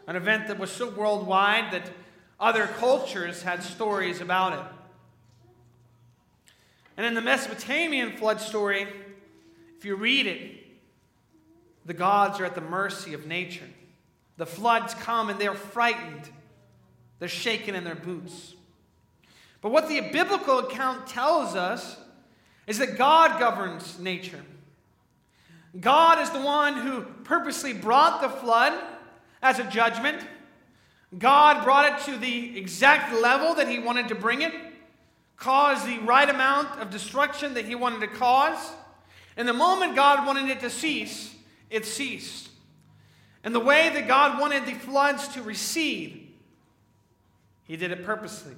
An 0.06 0.14
event 0.14 0.46
that 0.46 0.60
was 0.60 0.70
so 0.70 0.90
worldwide 0.90 1.72
that 1.72 1.90
other 2.38 2.68
cultures 2.68 3.42
had 3.42 3.64
stories 3.64 4.20
about 4.20 4.52
it. 4.52 4.64
And 6.96 7.04
in 7.04 7.14
the 7.14 7.20
Mesopotamian 7.20 8.16
flood 8.16 8.40
story, 8.40 8.86
if 9.76 9.84
you 9.84 9.96
read 9.96 10.28
it, 10.28 10.68
the 11.84 11.94
gods 11.94 12.38
are 12.38 12.44
at 12.44 12.54
the 12.54 12.60
mercy 12.60 13.12
of 13.12 13.26
nature. 13.26 13.68
The 14.36 14.46
floods 14.46 14.94
come 14.94 15.30
and 15.30 15.40
they're 15.40 15.52
frightened 15.52 16.30
they're 17.20 17.28
shaking 17.28 17.76
in 17.76 17.84
their 17.84 17.94
boots. 17.94 18.54
But 19.60 19.70
what 19.70 19.88
the 19.88 20.00
biblical 20.00 20.58
account 20.58 21.06
tells 21.06 21.54
us 21.54 21.96
is 22.66 22.78
that 22.78 22.96
God 22.96 23.38
governs 23.38 23.98
nature. 23.98 24.42
God 25.78 26.18
is 26.20 26.30
the 26.30 26.40
one 26.40 26.74
who 26.74 27.02
purposely 27.24 27.72
brought 27.72 28.22
the 28.22 28.28
flood 28.28 28.72
as 29.42 29.58
a 29.58 29.64
judgment. 29.64 30.24
God 31.16 31.62
brought 31.62 31.92
it 31.92 32.04
to 32.06 32.16
the 32.16 32.58
exact 32.58 33.12
level 33.12 33.54
that 33.54 33.68
He 33.68 33.78
wanted 33.78 34.08
to 34.08 34.14
bring 34.14 34.42
it, 34.42 34.54
caused 35.36 35.86
the 35.86 35.98
right 35.98 36.28
amount 36.28 36.80
of 36.80 36.90
destruction 36.90 37.54
that 37.54 37.66
He 37.66 37.74
wanted 37.74 38.00
to 38.00 38.08
cause. 38.08 38.72
And 39.36 39.46
the 39.46 39.52
moment 39.52 39.94
God 39.94 40.26
wanted 40.26 40.48
it 40.48 40.60
to 40.60 40.70
cease, 40.70 41.34
it 41.68 41.84
ceased. 41.84 42.48
And 43.44 43.54
the 43.54 43.60
way 43.60 43.90
that 43.90 44.08
God 44.08 44.40
wanted 44.40 44.66
the 44.66 44.74
floods 44.74 45.28
to 45.28 45.42
recede 45.42 46.29
he 47.70 47.76
did 47.76 47.92
it 47.92 48.04
purposely. 48.04 48.56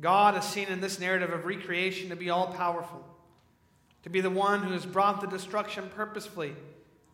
God 0.00 0.36
is 0.36 0.44
seen 0.44 0.68
in 0.68 0.80
this 0.80 1.00
narrative 1.00 1.30
of 1.30 1.46
recreation 1.46 2.10
to 2.10 2.14
be 2.14 2.30
all 2.30 2.46
powerful, 2.52 3.04
to 4.04 4.08
be 4.08 4.20
the 4.20 4.30
one 4.30 4.62
who 4.62 4.70
has 4.70 4.86
brought 4.86 5.20
the 5.20 5.26
destruction 5.26 5.90
purposefully, 5.96 6.54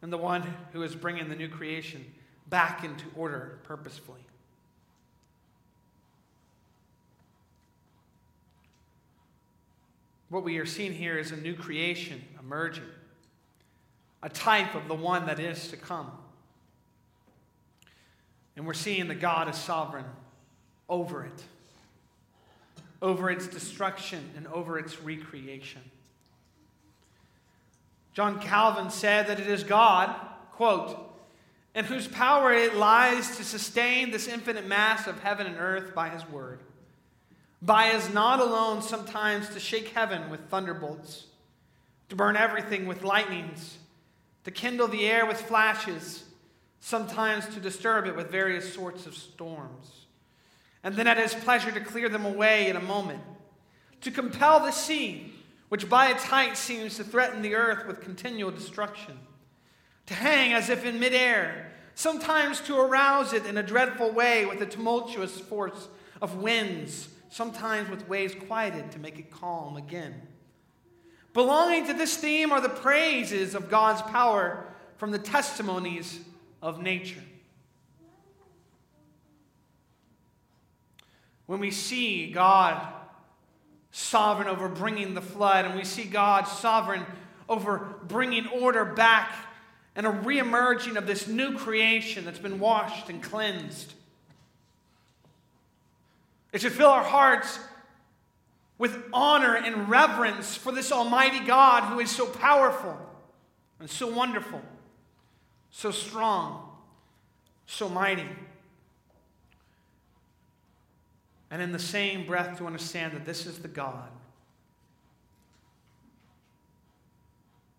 and 0.02 0.12
the 0.12 0.18
one 0.18 0.42
who 0.74 0.82
is 0.82 0.94
bringing 0.94 1.30
the 1.30 1.36
new 1.36 1.48
creation 1.48 2.04
back 2.50 2.84
into 2.84 3.06
order 3.16 3.60
purposefully. 3.62 4.20
What 10.34 10.42
we 10.42 10.58
are 10.58 10.66
seeing 10.66 10.92
here 10.92 11.16
is 11.16 11.30
a 11.30 11.36
new 11.36 11.54
creation 11.54 12.20
emerging, 12.40 12.90
a 14.20 14.28
type 14.28 14.74
of 14.74 14.88
the 14.88 14.94
one 14.96 15.26
that 15.26 15.38
is 15.38 15.68
to 15.68 15.76
come. 15.76 16.10
And 18.56 18.66
we're 18.66 18.74
seeing 18.74 19.06
that 19.06 19.20
God 19.20 19.48
is 19.48 19.54
sovereign 19.54 20.06
over 20.88 21.24
it, 21.24 21.44
over 23.00 23.30
its 23.30 23.46
destruction, 23.46 24.28
and 24.36 24.48
over 24.48 24.76
its 24.76 25.00
recreation. 25.00 25.82
John 28.12 28.40
Calvin 28.40 28.90
said 28.90 29.28
that 29.28 29.38
it 29.38 29.46
is 29.46 29.62
God, 29.62 30.16
quote, 30.50 30.98
in 31.76 31.84
whose 31.84 32.08
power 32.08 32.52
it 32.52 32.74
lies 32.74 33.36
to 33.36 33.44
sustain 33.44 34.10
this 34.10 34.26
infinite 34.26 34.66
mass 34.66 35.06
of 35.06 35.20
heaven 35.20 35.46
and 35.46 35.60
earth 35.60 35.94
by 35.94 36.08
his 36.08 36.28
word 36.28 36.58
by 37.64 37.88
his 37.88 38.12
not 38.12 38.40
alone 38.40 38.83
sometimes 38.83 39.49
to 39.49 39.59
shake 39.59 39.88
heaven 39.88 40.28
with 40.28 40.49
thunderbolts, 40.49 41.26
to 42.11 42.16
burn 42.16 42.37
everything 42.37 42.87
with 42.87 43.02
lightnings, 43.02 43.78
to 44.44 44.50
kindle 44.50 44.87
the 44.87 45.06
air 45.06 45.25
with 45.25 45.40
flashes, 45.40 46.25
sometimes 46.80 47.47
to 47.49 47.61
disturb 47.61 48.06
it 48.06 48.14
with 48.14 48.30
various 48.30 48.75
sorts 48.75 49.06
of 49.06 49.14
storms, 49.14 50.04
and 50.83 50.94
then 50.94 51.06
at 51.06 51.16
his 51.16 51.33
pleasure 51.33 51.73
to 51.73 51.80
clear 51.80 52.11
them 52.11 52.26
away 52.26 52.68
in 52.68 52.76
a 52.76 52.83
moment, 52.83 53.23
to 54.02 54.11
compel 54.11 54.61
the 54.61 54.71
sea, 54.71 55.33
which 55.71 55.88
by 55.88 56.11
its 56.11 56.25
height 56.25 56.59
seems 56.59 56.99
to 56.99 57.04
threaten 57.04 57.40
the 57.40 57.54
earth 57.54 57.87
with 57.87 58.02
continual 58.02 58.50
destruction, 58.50 59.18
to 60.04 60.12
hang 60.12 60.52
as 60.52 60.68
if 60.68 60.85
in 60.85 61.00
midair, 61.00 61.73
sometimes 61.94 62.61
to 62.61 62.78
arouse 62.78 63.33
it 63.33 63.47
in 63.47 63.56
a 63.56 63.62
dreadful 63.62 64.11
way 64.11 64.44
with 64.44 64.59
the 64.59 64.66
tumultuous 64.66 65.40
force 65.40 65.88
of 66.21 66.42
winds 66.42 67.09
sometimes 67.34 67.90
with 67.90 68.08
waves 68.08 68.32
quieted 68.46 68.92
to 68.92 69.00
make 69.00 69.18
it 69.18 69.28
calm 69.28 69.76
again. 69.76 70.14
Belonging 71.32 71.84
to 71.88 71.92
this 71.92 72.16
theme 72.16 72.52
are 72.52 72.60
the 72.60 72.68
praises 72.68 73.56
of 73.56 73.68
God's 73.68 74.02
power 74.02 74.64
from 74.98 75.10
the 75.10 75.18
testimonies 75.18 76.20
of 76.62 76.80
nature. 76.80 77.24
When 81.46 81.58
we 81.58 81.72
see 81.72 82.30
God 82.30 82.80
sovereign 83.90 84.46
over 84.46 84.68
bringing 84.68 85.14
the 85.14 85.20
flood, 85.20 85.64
and 85.64 85.74
we 85.74 85.82
see 85.82 86.04
God 86.04 86.44
sovereign 86.46 87.04
over 87.48 87.96
bringing 88.06 88.46
order 88.46 88.84
back 88.84 89.34
and 89.96 90.06
a 90.06 90.12
reemerging 90.12 90.94
of 90.94 91.08
this 91.08 91.26
new 91.26 91.58
creation 91.58 92.24
that's 92.24 92.38
been 92.38 92.60
washed 92.60 93.08
and 93.08 93.20
cleansed. 93.20 93.92
It 96.54 96.61
should 96.61 96.73
fill 96.73 96.88
our 96.88 97.02
hearts 97.02 97.58
with 98.78 98.96
honor 99.12 99.56
and 99.56 99.88
reverence 99.88 100.56
for 100.56 100.70
this 100.70 100.92
Almighty 100.92 101.40
God 101.40 101.82
who 101.82 101.99
is 101.99 102.12
so 102.12 102.26
powerful 102.26 102.96
and 103.80 103.90
so 103.90 104.06
wonderful, 104.06 104.62
so 105.73 105.90
strong, 105.90 106.70
so 107.66 107.88
mighty. 107.88 108.28
And 111.50 111.61
in 111.61 111.73
the 111.73 111.78
same 111.80 112.25
breath, 112.25 112.56
to 112.58 112.66
understand 112.66 113.14
that 113.14 113.25
this 113.25 113.46
is 113.46 113.58
the 113.58 113.68
God 113.68 114.08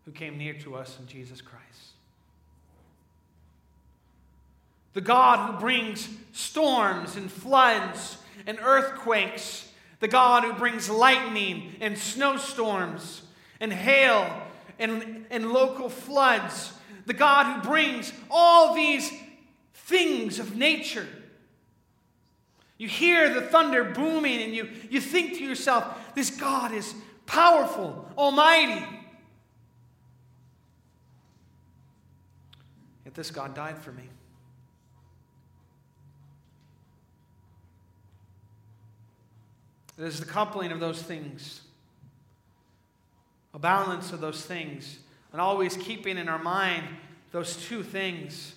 who 0.03 0.12
came 0.12 0.38
near 0.38 0.53
to 0.53 0.75
us 0.75 0.98
in 1.00 1.08
Jesus 1.08 1.39
Christ. 1.39 1.63
The 4.91 5.01
God 5.01 5.50
who 5.50 5.60
brings 5.62 6.10
storms 6.34 7.15
and 7.15 7.32
floods 7.32 8.17
and 8.46 8.60
earthquakes, 8.62 9.70
the 10.00 10.08
God 10.08 10.44
who 10.44 10.54
brings 10.54 10.89
lightning 10.89 11.75
and 11.82 11.98
snowstorms 11.98 13.22
and 13.60 13.72
hail 13.72 14.44
and, 14.80 15.25
and 15.30 15.51
local 15.51 15.89
floods, 15.89 16.74
the 17.06 17.13
God 17.13 17.46
who 17.46 17.70
brings 17.70 18.12
all 18.30 18.75
these 18.75 19.12
things 19.74 20.39
of 20.39 20.56
nature. 20.56 21.08
You 22.77 22.88
hear 22.88 23.34
the 23.34 23.42
thunder 23.42 23.84
booming 23.84 24.42
and 24.42 24.54
you, 24.54 24.70
you 24.89 25.00
think 25.00 25.38
to 25.38 25.44
yourself, 25.44 26.13
this 26.13 26.30
God 26.30 26.74
is 26.74 26.94
powerful, 27.25 28.10
almighty. 28.18 28.86
Yet 33.06 33.13
this 33.13 33.32
God 33.32 33.54
died 33.54 33.77
for 33.77 33.92
me. 33.92 34.04
It 39.98 40.04
is 40.04 40.20
the 40.20 40.25
coupling 40.25 40.72
of 40.72 40.80
those 40.80 41.02
things, 41.02 41.62
a 43.54 43.60
balance 43.60 44.12
of 44.12 44.20
those 44.20 44.46
things, 44.46 45.00
and 45.32 45.40
always 45.40 45.78
keeping 45.78 46.18
in 46.18 46.28
our 46.28 46.42
mind 46.42 46.86
those 47.32 47.56
two 47.56 47.84
things 47.84 48.56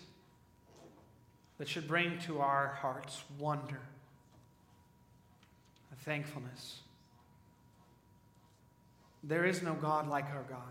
that 1.59 1.68
should 1.68 1.87
bring 1.87 2.18
to 2.21 2.40
our 2.40 2.78
hearts 2.80 3.23
wonder 3.38 3.80
and 5.90 6.00
thankfulness. 6.00 6.80
There 9.25 9.45
is 9.45 9.62
no 9.62 9.75
God 9.75 10.09
like 10.09 10.26
our 10.26 10.45
God. 10.49 10.62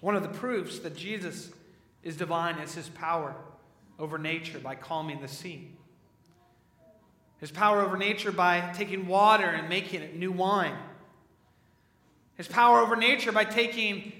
One 0.00 0.16
of 0.16 0.22
the 0.22 0.28
proofs 0.28 0.78
that 0.80 0.96
Jesus 0.96 1.50
is 2.02 2.16
divine 2.16 2.58
is 2.58 2.74
his 2.74 2.88
power 2.88 3.34
over 3.98 4.18
nature 4.18 4.58
by 4.58 4.74
calming 4.74 5.20
the 5.20 5.28
sea. 5.28 5.70
His 7.40 7.50
power 7.50 7.80
over 7.80 7.96
nature 7.96 8.32
by 8.32 8.72
taking 8.74 9.06
water 9.06 9.46
and 9.46 9.68
making 9.68 10.02
it 10.02 10.14
new 10.14 10.30
wine. 10.30 10.76
His 12.36 12.46
power 12.46 12.80
over 12.80 12.96
nature 12.96 13.32
by 13.32 13.44
taking 13.44 14.12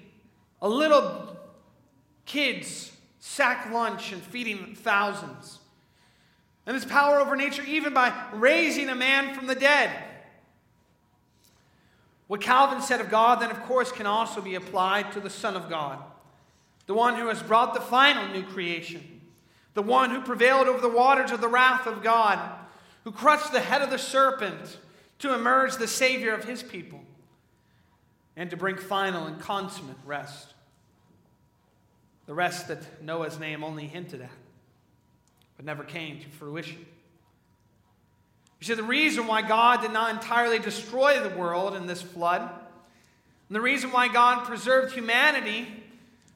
a 0.63 0.69
little 0.69 1.37
kid's 2.25 2.93
sack 3.19 3.71
lunch 3.73 4.13
and 4.13 4.23
feeding 4.23 4.75
thousands. 4.75 5.59
And 6.67 6.75
his 6.75 6.85
power 6.85 7.19
over 7.19 7.37
nature 7.37 7.63
even 7.65 7.93
by 7.93 8.13
raising 8.33 8.89
a 8.89 8.95
man 8.95 9.35
from 9.35 9.47
the 9.47 9.55
dead. 9.55 9.91
What 12.27 12.41
Calvin 12.41 12.81
said 12.81 13.01
of 13.01 13.11
God, 13.11 13.41
then, 13.41 13.51
of 13.51 13.61
course, 13.65 13.91
can 13.91 14.07
also 14.07 14.41
be 14.41 14.55
applied 14.55 15.13
to 15.13 15.21
the 15.21 15.29
Son 15.29 15.57
of 15.57 15.69
God, 15.69 15.99
the 16.87 16.95
one 16.95 17.17
who 17.17 17.27
has 17.27 17.43
brought 17.43 17.75
the 17.75 17.81
final 17.81 18.29
new 18.29 18.45
creation, 18.45 19.21
the 19.75 19.83
one 19.83 20.11
who 20.11 20.21
prevailed 20.21 20.69
over 20.69 20.81
the 20.81 20.89
waters 20.89 21.33
of 21.33 21.41
the 21.41 21.49
wrath 21.49 21.89
of 21.89 22.05
God, 22.05 22.39
who 23.05 23.13
crushed 23.13 23.53
the 23.53 23.61
head 23.61 23.83
of 23.83 23.91
the 23.91 23.99
serpent 23.99 24.79
to 25.19 25.35
emerge 25.35 25.77
the 25.77 25.89
Savior 25.89 26.35
of 26.35 26.45
his 26.45 26.63
people, 26.63 27.01
and 28.37 28.51
to 28.51 28.57
bring 28.57 28.77
final 28.77 29.27
and 29.27 29.41
consummate 29.41 29.97
rest. 30.07 30.55
The 32.27 32.35
rest 32.35 32.69
that 32.69 33.03
Noah's 33.03 33.39
name 33.39 33.65
only 33.65 33.87
hinted 33.87 34.23
at, 34.23 34.31
but 35.57 35.67
never 35.67 35.85
came 35.85 36.21
to 36.21 36.29
fruition. 36.29 36.87
You 38.61 38.67
see, 38.67 38.75
the 38.75 38.83
reason 38.83 39.27
why 39.27 39.43
God 39.43 39.81
did 39.81 39.93
not 39.93 40.15
entirely 40.15 40.59
destroy 40.59 41.21
the 41.21 41.37
world 41.37 41.75
in 41.75 41.87
this 41.87 42.03
flood, 42.03 42.43
and 42.43 43.57
the 43.57 43.61
reason 43.61 43.91
why 43.91 44.09
God 44.09 44.45
preserved 44.45 44.95
humanity 44.95 45.67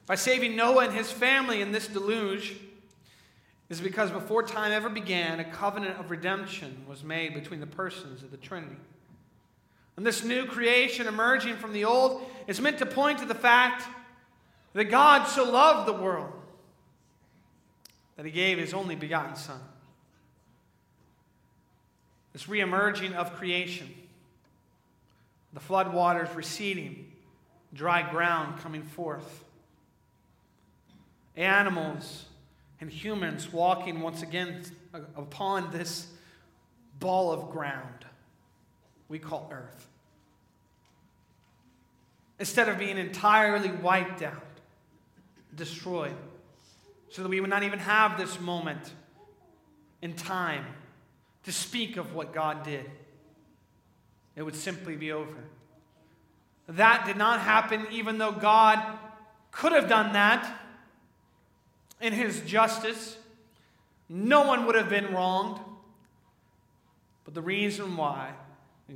by 0.05 0.15
saving 0.15 0.55
Noah 0.55 0.85
and 0.85 0.93
his 0.93 1.11
family 1.11 1.61
in 1.61 1.71
this 1.71 1.87
deluge, 1.87 2.55
is 3.69 3.81
because 3.81 4.11
before 4.11 4.43
time 4.43 4.71
ever 4.71 4.89
began, 4.89 5.39
a 5.39 5.43
covenant 5.43 5.99
of 5.99 6.11
redemption 6.11 6.85
was 6.87 7.03
made 7.03 7.33
between 7.33 7.59
the 7.59 7.67
persons 7.67 8.21
of 8.21 8.31
the 8.31 8.37
Trinity. 8.37 8.77
And 9.97 10.05
this 10.05 10.23
new 10.23 10.45
creation 10.45 11.07
emerging 11.07 11.55
from 11.55 11.73
the 11.73 11.85
old 11.85 12.29
is 12.47 12.61
meant 12.61 12.77
to 12.79 12.85
point 12.85 13.19
to 13.19 13.25
the 13.25 13.33
fact 13.35 13.83
that 14.73 14.85
God 14.85 15.25
so 15.25 15.49
loved 15.49 15.87
the 15.87 15.93
world 15.93 16.33
that 18.17 18.25
he 18.25 18.31
gave 18.31 18.57
his 18.57 18.73
only 18.73 18.95
begotten 18.95 19.35
Son 19.35 19.59
this 22.35 22.47
reemerging 22.47 23.13
of 23.13 23.33
creation, 23.37 23.87
the 25.53 25.59
flood 25.61 25.93
waters 25.93 26.27
receding, 26.35 27.09
dry 27.73 28.01
ground 28.11 28.59
coming 28.59 28.83
forth, 28.83 29.45
animals 31.37 32.25
and 32.81 32.89
humans 32.89 33.51
walking 33.51 34.01
once 34.01 34.21
again 34.21 34.63
upon 35.15 35.71
this 35.71 36.07
ball 36.99 37.31
of 37.31 37.51
ground 37.51 38.05
we 39.07 39.19
call 39.19 39.49
earth. 39.51 39.87
Instead 42.39 42.67
of 42.67 42.77
being 42.77 42.97
entirely 42.97 43.71
wiped 43.71 44.21
out, 44.21 44.43
destroyed, 45.55 46.15
so 47.09 47.23
that 47.23 47.29
we 47.29 47.39
would 47.39 47.49
not 47.49 47.63
even 47.63 47.79
have 47.79 48.17
this 48.17 48.39
moment 48.41 48.93
in 50.01 50.13
time 50.13 50.65
to 51.43 51.51
speak 51.51 51.95
of 51.97 52.13
what 52.13 52.33
God 52.33 52.63
did. 52.63 52.89
It 54.35 54.43
would 54.43 54.55
simply 54.55 54.97
be 54.97 55.11
over. 55.13 55.37
That 56.67 57.05
did 57.05 57.15
not 57.15 57.39
happen, 57.39 57.87
even 57.91 58.17
though 58.17 58.31
God 58.31 58.81
could 59.51 59.71
have 59.71 59.87
done 59.87 60.13
that 60.13 60.64
in 62.01 62.13
His 62.13 62.41
justice. 62.41 63.17
No 64.09 64.47
one 64.47 64.65
would 64.65 64.75
have 64.75 64.89
been 64.89 65.13
wronged. 65.13 65.59
But 67.23 67.33
the 67.33 67.41
reason 67.41 67.97
why 67.97 68.31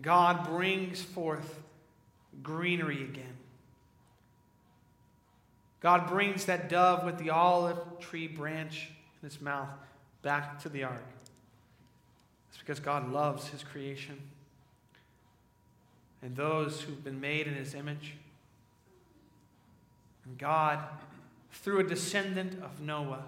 God 0.01 0.47
brings 0.47 1.01
forth 1.01 1.59
greenery 2.43 3.03
again. 3.03 3.37
God 5.79 6.07
brings 6.07 6.45
that 6.45 6.69
dove 6.69 7.05
with 7.05 7.17
the 7.17 7.29
olive 7.29 7.77
tree 7.99 8.27
branch 8.27 8.89
in 9.21 9.27
its 9.27 9.41
mouth 9.41 9.69
back 10.21 10.59
to 10.63 10.69
the 10.69 10.83
ark. 10.83 11.03
It's 12.49 12.57
because 12.57 12.79
God 12.79 13.11
loves 13.11 13.47
his 13.47 13.63
creation 13.63 14.19
and 16.21 16.35
those 16.35 16.81
who've 16.81 17.03
been 17.03 17.21
made 17.21 17.47
in 17.47 17.53
his 17.53 17.73
image. 17.73 18.15
And 20.25 20.37
God, 20.37 20.83
through 21.51 21.79
a 21.79 21.83
descendant 21.83 22.61
of 22.63 22.81
Noah, 22.81 23.23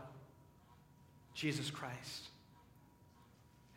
Jesus 1.34 1.70
Christ, 1.70 2.30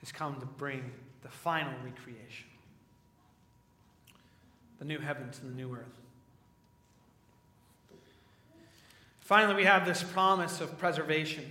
has 0.00 0.12
come 0.12 0.38
to 0.40 0.46
bring 0.46 0.90
the 1.22 1.28
final 1.28 1.72
recreation 1.84 2.48
the 4.78 4.84
new 4.84 4.98
heavens 4.98 5.40
and 5.42 5.50
the 5.50 5.56
new 5.56 5.72
earth. 5.74 6.00
Finally, 9.20 9.54
we 9.54 9.64
have 9.64 9.86
this 9.86 10.02
promise 10.02 10.60
of 10.60 10.76
preservation. 10.78 11.50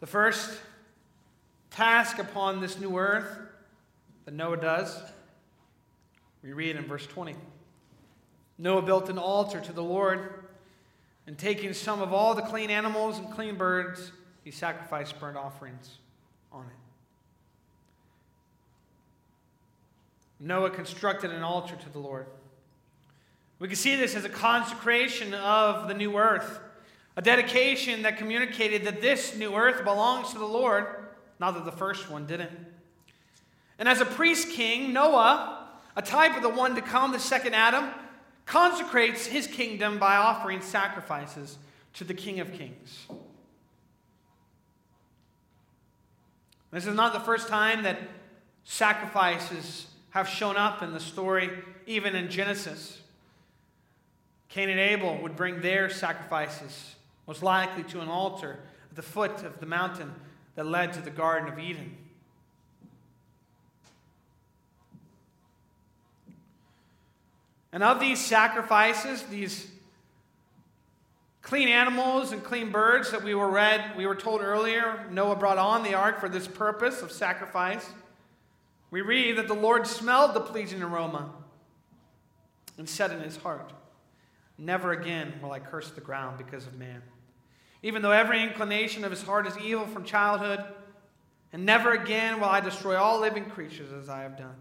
The 0.00 0.06
first 0.06 0.58
task 1.70 2.18
upon 2.18 2.60
this 2.60 2.78
new 2.78 2.98
earth 2.98 3.38
that 4.26 4.34
Noah 4.34 4.58
does. 4.58 5.00
We 6.42 6.52
read 6.52 6.76
in 6.76 6.84
verse 6.84 7.06
20. 7.06 7.34
Noah 8.58 8.82
built 8.82 9.08
an 9.08 9.18
altar 9.18 9.60
to 9.60 9.72
the 9.72 9.82
Lord, 9.82 10.44
and 11.26 11.36
taking 11.36 11.72
some 11.72 12.00
of 12.00 12.12
all 12.12 12.34
the 12.34 12.42
clean 12.42 12.70
animals 12.70 13.18
and 13.18 13.30
clean 13.30 13.56
birds, 13.56 14.12
he 14.44 14.50
sacrificed 14.50 15.18
burnt 15.18 15.36
offerings 15.36 15.98
on 16.52 16.64
it. 16.64 16.72
Noah 20.38 20.70
constructed 20.70 21.30
an 21.30 21.42
altar 21.42 21.76
to 21.76 21.88
the 21.90 21.98
Lord. 21.98 22.26
We 23.58 23.68
can 23.68 23.76
see 23.76 23.96
this 23.96 24.14
as 24.14 24.24
a 24.24 24.28
consecration 24.28 25.34
of 25.34 25.88
the 25.88 25.94
new 25.94 26.16
earth, 26.16 26.60
a 27.16 27.22
dedication 27.22 28.02
that 28.02 28.18
communicated 28.18 28.84
that 28.84 29.00
this 29.00 29.34
new 29.34 29.54
earth 29.54 29.82
belongs 29.84 30.32
to 30.32 30.38
the 30.38 30.46
Lord 30.46 30.86
not 31.38 31.54
that 31.54 31.64
the 31.64 31.72
first 31.72 32.10
one 32.10 32.26
didn't. 32.26 32.50
And 33.78 33.88
as 33.88 34.00
a 34.00 34.06
priest 34.06 34.50
king, 34.50 34.92
Noah, 34.92 35.68
a 35.94 36.02
type 36.02 36.36
of 36.36 36.42
the 36.42 36.48
one 36.48 36.74
to 36.76 36.82
come, 36.82 37.12
the 37.12 37.18
second 37.18 37.54
Adam, 37.54 37.90
consecrates 38.46 39.26
his 39.26 39.46
kingdom 39.46 39.98
by 39.98 40.16
offering 40.16 40.60
sacrifices 40.60 41.58
to 41.94 42.04
the 42.04 42.14
King 42.14 42.40
of 42.40 42.52
Kings. 42.52 43.06
This 46.70 46.86
is 46.86 46.94
not 46.94 47.12
the 47.12 47.20
first 47.20 47.48
time 47.48 47.82
that 47.82 47.98
sacrifices 48.64 49.86
have 50.10 50.28
shown 50.28 50.56
up 50.56 50.82
in 50.82 50.92
the 50.92 51.00
story, 51.00 51.50
even 51.86 52.14
in 52.14 52.30
Genesis. 52.30 53.00
Cain 54.48 54.70
and 54.70 54.80
Abel 54.80 55.18
would 55.22 55.36
bring 55.36 55.60
their 55.60 55.90
sacrifices, 55.90 56.94
most 57.26 57.42
likely 57.42 57.82
to 57.84 58.00
an 58.00 58.08
altar 58.08 58.60
at 58.90 58.96
the 58.96 59.02
foot 59.02 59.42
of 59.42 59.58
the 59.60 59.66
mountain 59.66 60.14
that 60.54 60.66
led 60.66 60.92
to 60.92 61.00
the 61.00 61.10
Garden 61.10 61.52
of 61.52 61.58
Eden. 61.58 61.96
And 67.76 67.84
of 67.84 68.00
these 68.00 68.24
sacrifices, 68.24 69.22
these 69.24 69.66
clean 71.42 71.68
animals 71.68 72.32
and 72.32 72.42
clean 72.42 72.72
birds 72.72 73.10
that 73.10 73.22
we 73.22 73.34
were 73.34 73.50
read, 73.50 73.98
we 73.98 74.06
were 74.06 74.14
told 74.14 74.40
earlier, 74.40 75.04
Noah 75.10 75.36
brought 75.36 75.58
on 75.58 75.82
the 75.82 75.92
ark 75.92 76.18
for 76.18 76.30
this 76.30 76.48
purpose 76.48 77.02
of 77.02 77.12
sacrifice. 77.12 77.86
We 78.90 79.02
read 79.02 79.36
that 79.36 79.46
the 79.46 79.52
Lord 79.52 79.86
smelled 79.86 80.32
the 80.32 80.40
pleasing 80.40 80.82
aroma 80.82 81.28
and 82.78 82.88
said 82.88 83.12
in 83.12 83.20
his 83.20 83.36
heart, 83.36 83.74
Never 84.56 84.92
again 84.92 85.34
will 85.42 85.52
I 85.52 85.58
curse 85.58 85.90
the 85.90 86.00
ground 86.00 86.38
because 86.38 86.66
of 86.66 86.78
man 86.78 87.02
even 87.82 88.00
though 88.00 88.10
every 88.10 88.42
inclination 88.42 89.04
of 89.04 89.10
his 89.10 89.22
heart 89.22 89.46
is 89.46 89.56
evil 89.58 89.86
from 89.86 90.02
childhood, 90.02 90.64
and 91.52 91.66
never 91.66 91.92
again 91.92 92.40
will 92.40 92.48
I 92.48 92.60
destroy 92.60 92.96
all 92.96 93.20
living 93.20 93.44
creatures 93.50 93.92
as 93.92 94.08
I 94.08 94.22
have 94.22 94.38
done. 94.38 94.56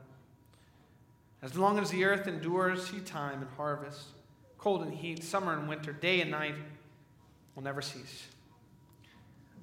As 1.45 1.55
long 1.55 1.77
as 1.77 1.91
the 1.91 2.03
earth 2.05 2.27
endures 2.27 2.87
seed 2.87 3.05
time 3.05 3.43
and 3.43 3.51
harvest, 3.55 4.07
cold 4.57 4.81
and 4.81 4.91
heat, 4.91 5.23
summer 5.23 5.53
and 5.53 5.69
winter, 5.69 5.93
day 5.93 6.19
and 6.21 6.31
night 6.31 6.55
will 7.53 7.61
never 7.61 7.83
cease. 7.83 8.25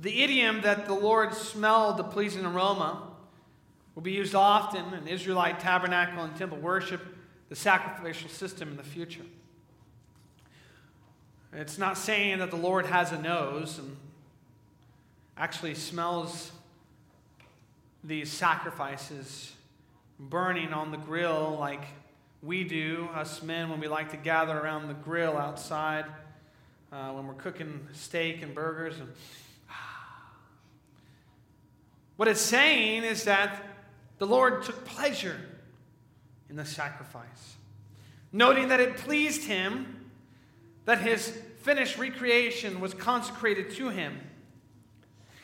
The 0.00 0.22
idiom 0.22 0.60
that 0.60 0.86
the 0.86 0.94
Lord 0.94 1.34
smelled 1.34 1.96
the 1.96 2.04
pleasing 2.04 2.46
aroma 2.46 3.08
will 3.96 4.02
be 4.02 4.12
used 4.12 4.32
often 4.32 4.94
in 4.94 5.08
Israelite 5.08 5.58
tabernacle 5.58 6.22
and 6.22 6.36
temple 6.36 6.58
worship, 6.58 7.00
the 7.48 7.56
sacrificial 7.56 8.28
system 8.28 8.68
in 8.68 8.76
the 8.76 8.84
future. 8.84 9.26
It's 11.52 11.78
not 11.78 11.98
saying 11.98 12.38
that 12.38 12.52
the 12.52 12.56
Lord 12.56 12.86
has 12.86 13.10
a 13.10 13.20
nose 13.20 13.80
and 13.80 13.96
actually 15.36 15.74
smells 15.74 16.52
these 18.04 18.30
sacrifices 18.30 19.52
burning 20.28 20.72
on 20.72 20.90
the 20.90 20.96
grill 20.96 21.56
like 21.58 21.84
we 22.42 22.64
do, 22.64 23.08
us 23.14 23.42
men, 23.42 23.70
when 23.70 23.80
we 23.80 23.88
like 23.88 24.10
to 24.10 24.16
gather 24.16 24.58
around 24.58 24.88
the 24.88 24.94
grill 24.94 25.36
outside 25.36 26.06
uh, 26.92 27.10
when 27.10 27.26
we're 27.26 27.34
cooking 27.34 27.86
steak 27.92 28.42
and 28.42 28.54
burgers. 28.54 28.98
And, 28.98 29.08
what 32.16 32.28
it's 32.28 32.40
saying 32.40 33.04
is 33.04 33.24
that 33.24 33.62
the 34.18 34.26
Lord 34.26 34.62
took 34.62 34.84
pleasure 34.84 35.40
in 36.50 36.56
the 36.56 36.64
sacrifice, 36.64 37.56
noting 38.32 38.68
that 38.68 38.80
it 38.80 38.98
pleased 38.98 39.44
him 39.44 40.10
that 40.84 40.98
his 41.00 41.28
finished 41.62 41.96
recreation 41.96 42.80
was 42.80 42.92
consecrated 42.92 43.70
to 43.70 43.88
him. 43.88 44.20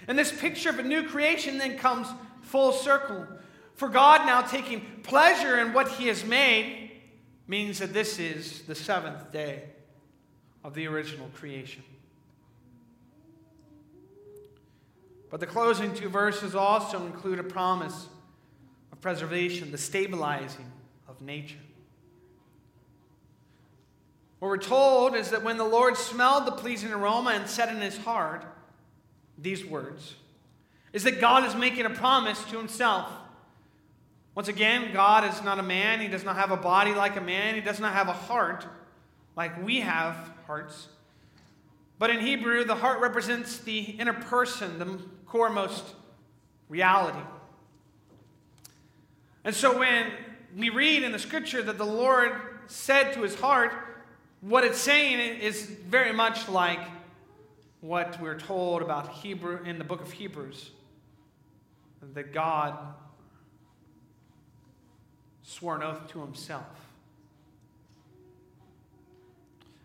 And 0.07 0.19
this 0.19 0.33
picture 0.33 0.71
of 0.71 0.79
a 0.79 0.83
new 0.83 1.05
creation 1.05 1.59
then 1.59 1.79
comes 1.79 2.09
full 2.43 2.73
circle. 2.73 3.27
For 3.79 3.89
God 3.89 4.27
now 4.27 4.41
taking 4.41 4.81
pleasure 5.05 5.57
in 5.61 5.73
what 5.73 5.87
he 5.87 6.09
has 6.09 6.25
made 6.25 6.91
means 7.47 7.79
that 7.79 7.93
this 7.93 8.19
is 8.19 8.63
the 8.63 8.75
seventh 8.75 9.31
day 9.31 9.63
of 10.65 10.75
the 10.75 10.89
original 10.89 11.31
creation. 11.33 11.85
But 15.31 15.39
the 15.39 15.47
closing 15.47 15.95
two 15.95 16.09
verses 16.09 16.57
also 16.57 17.07
include 17.07 17.39
a 17.39 17.45
promise 17.45 18.09
of 18.91 19.01
preservation, 19.01 19.71
the 19.71 19.79
stabilizing 19.79 20.73
of 21.07 21.23
nature. 21.23 21.61
What 24.41 24.49
we're 24.49 24.57
told 24.59 25.15
is 25.15 25.31
that 25.31 25.45
when 25.45 25.57
the 25.57 25.63
Lord 25.63 25.97
smelled 25.97 26.47
the 26.47 26.53
pleasing 26.53 26.91
aroma 26.91 27.31
and 27.31 27.49
said 27.49 27.69
in 27.69 27.81
his 27.81 27.97
heart 27.99 28.45
these 29.41 29.65
words, 29.65 30.17
is 30.93 31.05
that 31.05 31.21
God 31.21 31.45
is 31.45 31.55
making 31.55 31.87
a 31.87 31.91
promise 31.91 32.43
to 32.47 32.59
himself. 32.59 33.09
Once 34.39 34.47
again, 34.47 34.93
God 34.93 35.25
is 35.25 35.43
not 35.43 35.59
a 35.59 35.65
man. 35.65 35.99
He 35.99 36.07
does 36.07 36.23
not 36.23 36.37
have 36.37 36.53
a 36.53 36.57
body 36.57 36.95
like 36.95 37.17
a 37.17 37.21
man. 37.21 37.57
He 37.57 37.61
does 37.61 37.81
not 37.81 37.93
have 37.93 38.07
a 38.07 38.13
heart 38.13 38.65
like 39.35 39.61
we 39.65 39.81
have 39.81 40.15
hearts. 40.47 40.87
But 41.99 42.11
in 42.11 42.21
Hebrew, 42.21 42.63
the 42.63 42.77
heart 42.77 43.01
represents 43.01 43.59
the 43.59 43.81
inner 43.81 44.13
person, 44.13 44.79
the 44.79 45.01
coremost 45.27 45.83
reality. 46.69 47.19
And 49.43 49.57
so 49.57 49.77
when 49.77 50.07
we 50.57 50.71
read 50.71 51.03
in 51.03 51.11
the 51.11 51.19
scripture 51.19 51.61
that 51.61 51.77
the 51.77 51.85
Lord 51.85 52.31
said 52.69 53.15
to 53.15 53.23
his 53.23 53.35
heart, 53.35 53.73
what 54.41 54.63
it's 54.63 54.79
saying 54.79 55.41
is 55.41 55.63
very 55.63 56.13
much 56.13 56.49
like 56.49 56.87
what 57.81 58.21
we're 58.21 58.39
told 58.39 58.83
about 58.83 59.15
Hebrew 59.15 59.65
in 59.65 59.79
the 59.79 59.85
book 59.85 60.01
of 60.01 60.13
Hebrews 60.13 60.71
that 62.15 62.33
God 62.33 62.79
swore 65.49 65.77
an 65.77 65.83
oath 65.83 66.07
to 66.09 66.21
himself. 66.21 66.67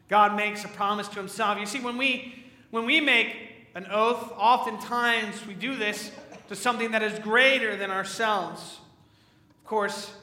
God 0.09 0.35
makes 0.35 0.65
a 0.65 0.67
promise 0.67 1.07
to 1.07 1.15
himself. 1.15 1.57
You 1.57 1.65
see, 1.65 1.79
when 1.79 1.97
we, 1.97 2.43
when 2.69 2.85
we 2.85 2.99
make 2.99 3.33
an 3.73 3.87
oath, 3.89 4.33
oftentimes 4.35 5.47
we 5.47 5.53
do 5.53 5.75
this 5.75 6.11
to 6.49 6.55
something 6.55 6.91
that 6.91 7.01
is 7.01 7.17
greater 7.19 7.77
than 7.77 7.91
ourselves. 7.91 8.79
Of 9.61 9.63
course, 9.63 10.13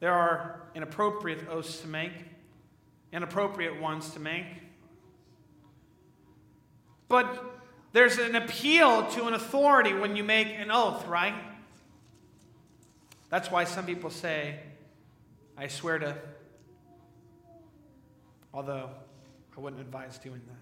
there 0.00 0.14
are 0.14 0.62
inappropriate 0.74 1.48
oaths 1.50 1.80
to 1.82 1.86
make, 1.86 2.12
inappropriate 3.12 3.78
ones 3.78 4.10
to 4.10 4.20
make. 4.20 4.46
But 7.08 7.44
there's 7.92 8.16
an 8.16 8.34
appeal 8.34 9.06
to 9.08 9.26
an 9.26 9.34
authority 9.34 9.92
when 9.92 10.16
you 10.16 10.24
make 10.24 10.48
an 10.48 10.70
oath, 10.70 11.06
right? 11.06 11.34
That's 13.28 13.50
why 13.50 13.64
some 13.64 13.86
people 13.86 14.10
say, 14.10 14.60
I 15.56 15.68
swear 15.68 15.98
to, 15.98 16.16
although 18.52 18.90
I 19.56 19.60
wouldn't 19.60 19.80
advise 19.80 20.18
doing 20.18 20.42
that. 20.46 20.54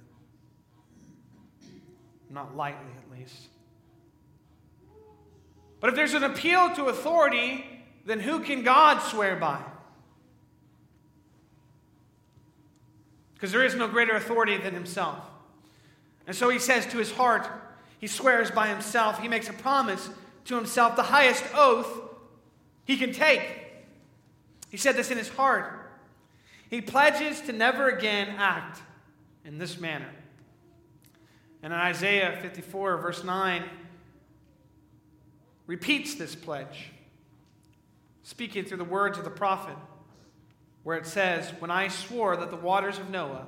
Not 2.31 2.57
lightly, 2.57 2.91
at 2.97 3.19
least. 3.19 3.49
But 5.81 5.91
if 5.91 5.97
there's 5.97 6.15
an 6.15 6.25
appeal 6.25 6.75
to 6.77 6.87
authority, 6.87 7.65
then 8.07 8.21
who 8.21 8.41
can 8.41 8.63
God 8.63 9.01
swear 9.01 9.37
by? 9.37 9.61
Because 13.35 13.53
there 13.53 13.65
is 13.65 13.75
no 13.75 13.89
greater 13.89 14.15
authority 14.15 14.57
than 14.57 14.73
himself. 14.73 15.19
And 16.27 16.35
so 16.35 16.49
he 16.49 16.59
says 16.59 16.87
to 16.87 16.97
his 16.97 17.13
heart, 17.13 17.47
he 17.99 18.07
swears 18.07 18.51
by 18.51 18.69
himself, 18.69 19.21
he 19.21 19.29
makes 19.29 19.49
a 19.49 19.53
promise 19.53 20.09
to 20.47 20.57
himself, 20.57 20.97
the 20.97 21.03
highest 21.03 21.45
oath 21.55 22.04
he 22.85 22.97
can 22.97 23.13
take. 23.13 23.43
He 24.71 24.77
said 24.77 24.97
this 24.97 25.11
in 25.11 25.19
his 25.19 25.29
heart. 25.29 25.91
He 26.69 26.81
pledges 26.81 27.41
to 27.43 27.53
never 27.53 27.89
again 27.89 28.35
act 28.39 28.83
in 29.45 29.59
this 29.59 29.79
manner. 29.79 30.11
And 31.63 31.73
in 31.73 31.79
Isaiah 31.79 32.39
54, 32.43 32.99
verse 32.99 33.25
9, 33.25 33.65
repeats 35.67 36.15
this 36.15 36.35
pledge, 36.35 36.91
speaking 38.23 38.65
through 38.65 38.79
the 38.79 38.85
words 38.85 39.17
of 39.19 39.25
the 39.25 39.31
prophet, 39.31 39.77
where 40.83 40.99
it 40.99 41.07
says, 41.07 41.53
When 41.59 41.71
I 41.71 41.89
swore 41.89 42.37
that 42.37 42.51
the 42.51 42.57
waters 42.57 42.99
of 42.99 43.09
Noah 43.09 43.47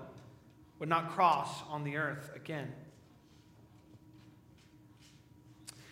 would 0.79 0.88
not 0.88 1.11
cross 1.11 1.62
on 1.68 1.85
the 1.85 1.96
earth 1.96 2.31
again. 2.35 2.72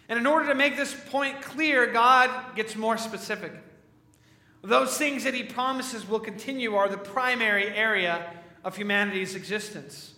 And 0.08 0.18
in 0.18 0.26
order 0.26 0.48
to 0.48 0.54
make 0.54 0.76
this 0.76 0.94
point 1.10 1.40
clear, 1.40 1.90
God 1.90 2.54
gets 2.54 2.76
more 2.76 2.98
specific. 2.98 3.52
Those 4.62 4.96
things 4.96 5.24
that 5.24 5.34
he 5.34 5.42
promises 5.42 6.08
will 6.08 6.20
continue 6.20 6.74
are 6.74 6.88
the 6.88 6.98
primary 6.98 7.68
area 7.68 8.34
of 8.64 8.76
humanity's 8.76 9.34
existence 9.34 10.14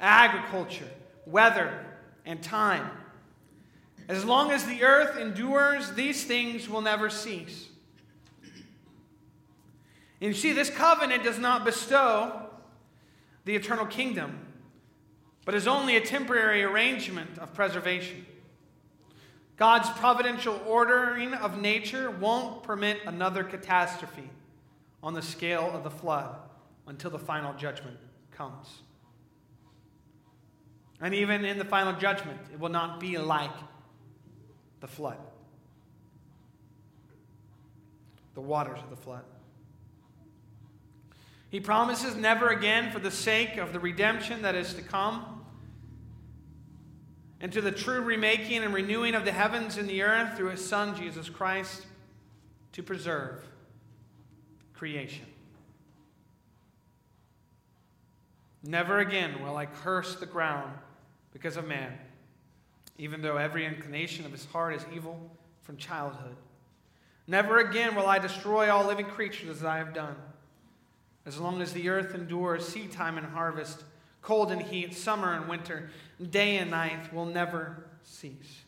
agriculture, 0.00 0.88
weather, 1.26 1.84
and 2.24 2.40
time. 2.40 2.88
As 4.08 4.24
long 4.24 4.52
as 4.52 4.64
the 4.64 4.84
earth 4.84 5.18
endures, 5.18 5.92
these 5.92 6.24
things 6.24 6.68
will 6.68 6.80
never 6.80 7.10
cease. 7.10 7.66
And 10.20 10.28
you 10.28 10.34
see, 10.34 10.52
this 10.52 10.70
covenant 10.70 11.24
does 11.24 11.38
not 11.38 11.64
bestow 11.64 12.48
the 13.44 13.56
eternal 13.56 13.86
kingdom, 13.86 14.38
but 15.44 15.54
is 15.54 15.66
only 15.66 15.96
a 15.96 16.00
temporary 16.00 16.62
arrangement 16.62 17.38
of 17.38 17.54
preservation. 17.54 18.24
God's 19.58 19.90
providential 19.90 20.60
ordering 20.66 21.34
of 21.34 21.60
nature 21.60 22.12
won't 22.12 22.62
permit 22.62 23.00
another 23.06 23.42
catastrophe 23.42 24.30
on 25.02 25.14
the 25.14 25.22
scale 25.22 25.70
of 25.74 25.82
the 25.82 25.90
flood 25.90 26.36
until 26.86 27.10
the 27.10 27.18
final 27.18 27.52
judgment 27.54 27.96
comes. 28.30 28.82
And 31.00 31.12
even 31.12 31.44
in 31.44 31.58
the 31.58 31.64
final 31.64 31.92
judgment, 31.92 32.38
it 32.52 32.60
will 32.60 32.68
not 32.68 33.00
be 33.00 33.18
like 33.18 33.50
the 34.80 34.88
flood, 34.88 35.18
the 38.34 38.40
waters 38.40 38.78
of 38.82 38.90
the 38.90 38.96
flood. 38.96 39.24
He 41.50 41.58
promises 41.58 42.14
never 42.14 42.48
again 42.48 42.92
for 42.92 43.00
the 43.00 43.10
sake 43.10 43.56
of 43.56 43.72
the 43.72 43.80
redemption 43.80 44.42
that 44.42 44.54
is 44.54 44.74
to 44.74 44.82
come 44.82 45.37
and 47.40 47.52
to 47.52 47.60
the 47.60 47.70
true 47.70 48.00
remaking 48.00 48.62
and 48.64 48.74
renewing 48.74 49.14
of 49.14 49.24
the 49.24 49.32
heavens 49.32 49.76
and 49.76 49.88
the 49.88 50.02
earth 50.02 50.36
through 50.36 50.50
his 50.50 50.64
Son, 50.64 50.96
Jesus 50.96 51.28
Christ, 51.28 51.86
to 52.72 52.82
preserve 52.82 53.44
creation. 54.74 55.26
Never 58.62 58.98
again 58.98 59.42
will 59.42 59.56
I 59.56 59.66
curse 59.66 60.16
the 60.16 60.26
ground 60.26 60.72
because 61.32 61.56
of 61.56 61.66
man, 61.66 61.92
even 62.98 63.22
though 63.22 63.36
every 63.36 63.64
inclination 63.64 64.26
of 64.26 64.32
his 64.32 64.44
heart 64.46 64.74
is 64.74 64.84
evil 64.94 65.30
from 65.62 65.76
childhood. 65.76 66.36
Never 67.26 67.58
again 67.58 67.94
will 67.94 68.06
I 68.06 68.18
destroy 68.18 68.70
all 68.70 68.86
living 68.86 69.06
creatures 69.06 69.58
as 69.58 69.64
I 69.64 69.76
have 69.76 69.94
done. 69.94 70.16
As 71.26 71.38
long 71.38 71.60
as 71.60 71.72
the 71.72 71.88
earth 71.88 72.14
endures, 72.14 72.66
seed 72.66 72.90
time 72.90 73.18
and 73.18 73.26
harvest, 73.26 73.84
cold 74.28 74.52
and 74.52 74.60
heat, 74.60 74.94
summer 74.94 75.32
and 75.32 75.48
winter, 75.48 75.88
day 76.30 76.58
and 76.58 76.70
night 76.70 77.14
will 77.14 77.24
never 77.24 77.82
cease. 78.02 78.60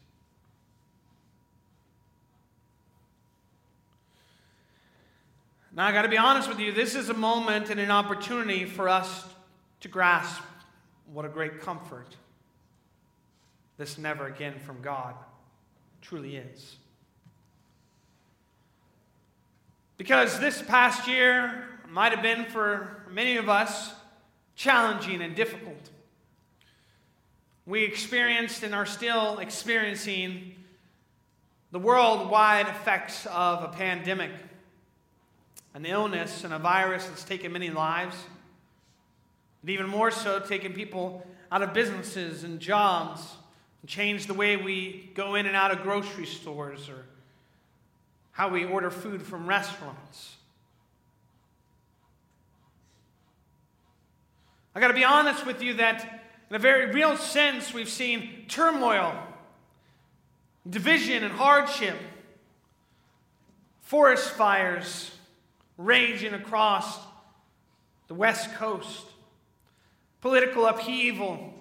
Now, 5.76 5.86
I 5.86 5.92
got 5.92 6.02
to 6.02 6.08
be 6.08 6.16
honest 6.16 6.48
with 6.48 6.60
you, 6.60 6.72
this 6.72 6.94
is 6.94 7.10
a 7.10 7.14
moment 7.14 7.68
and 7.68 7.78
an 7.78 7.90
opportunity 7.90 8.64
for 8.64 8.88
us 8.88 9.26
to 9.80 9.88
grasp 9.88 10.42
what 11.12 11.26
a 11.26 11.28
great 11.28 11.60
comfort 11.60 12.16
this 13.76 13.98
never 13.98 14.28
again 14.28 14.54
from 14.64 14.80
God 14.80 15.14
truly 16.00 16.36
is. 16.36 16.76
Because 19.98 20.40
this 20.40 20.62
past 20.62 21.06
year 21.06 21.68
might 21.86 22.12
have 22.12 22.22
been 22.22 22.46
for 22.46 23.04
many 23.10 23.36
of 23.36 23.50
us 23.50 23.92
challenging 24.56 25.22
and 25.22 25.34
difficult. 25.34 25.90
We 27.66 27.84
experienced 27.84 28.62
and 28.62 28.74
are 28.74 28.86
still 28.86 29.38
experiencing 29.38 30.54
the 31.72 31.78
worldwide 31.78 32.66
effects 32.66 33.26
of 33.26 33.62
a 33.62 33.68
pandemic, 33.68 34.32
an 35.74 35.86
illness 35.86 36.42
and 36.42 36.52
a 36.52 36.58
virus 36.58 37.06
that's 37.06 37.22
taken 37.22 37.52
many 37.52 37.70
lives. 37.70 38.16
And 39.62 39.70
even 39.70 39.86
more 39.86 40.10
so, 40.10 40.40
taken 40.40 40.72
people 40.72 41.24
out 41.52 41.62
of 41.62 41.72
businesses 41.72 42.44
and 42.44 42.58
jobs 42.60 43.22
and 43.82 43.90
change 43.90 44.26
the 44.26 44.34
way 44.34 44.56
we 44.56 45.10
go 45.14 45.34
in 45.34 45.46
and 45.46 45.54
out 45.54 45.70
of 45.70 45.82
grocery 45.82 46.26
stores 46.26 46.88
or 46.88 47.04
how 48.32 48.48
we 48.48 48.64
order 48.64 48.90
food 48.90 49.22
from 49.22 49.46
restaurants. 49.46 50.36
I 54.74 54.80
got 54.80 54.88
to 54.88 54.94
be 54.94 55.04
honest 55.04 55.44
with 55.44 55.62
you 55.62 55.74
that, 55.74 56.22
in 56.48 56.56
a 56.56 56.58
very 56.58 56.92
real 56.92 57.16
sense, 57.16 57.74
we've 57.74 57.88
seen 57.88 58.44
turmoil, 58.48 59.14
division, 60.68 61.24
and 61.24 61.32
hardship, 61.32 61.96
forest 63.82 64.30
fires 64.30 65.10
raging 65.76 66.34
across 66.34 66.98
the 68.06 68.14
West 68.14 68.54
Coast, 68.54 69.06
political 70.20 70.66
upheaval, 70.66 71.52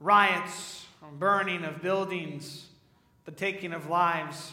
riots, 0.00 0.86
burning 1.18 1.64
of 1.64 1.82
buildings, 1.82 2.66
the 3.24 3.32
taking 3.32 3.72
of 3.72 3.88
lives. 3.88 4.52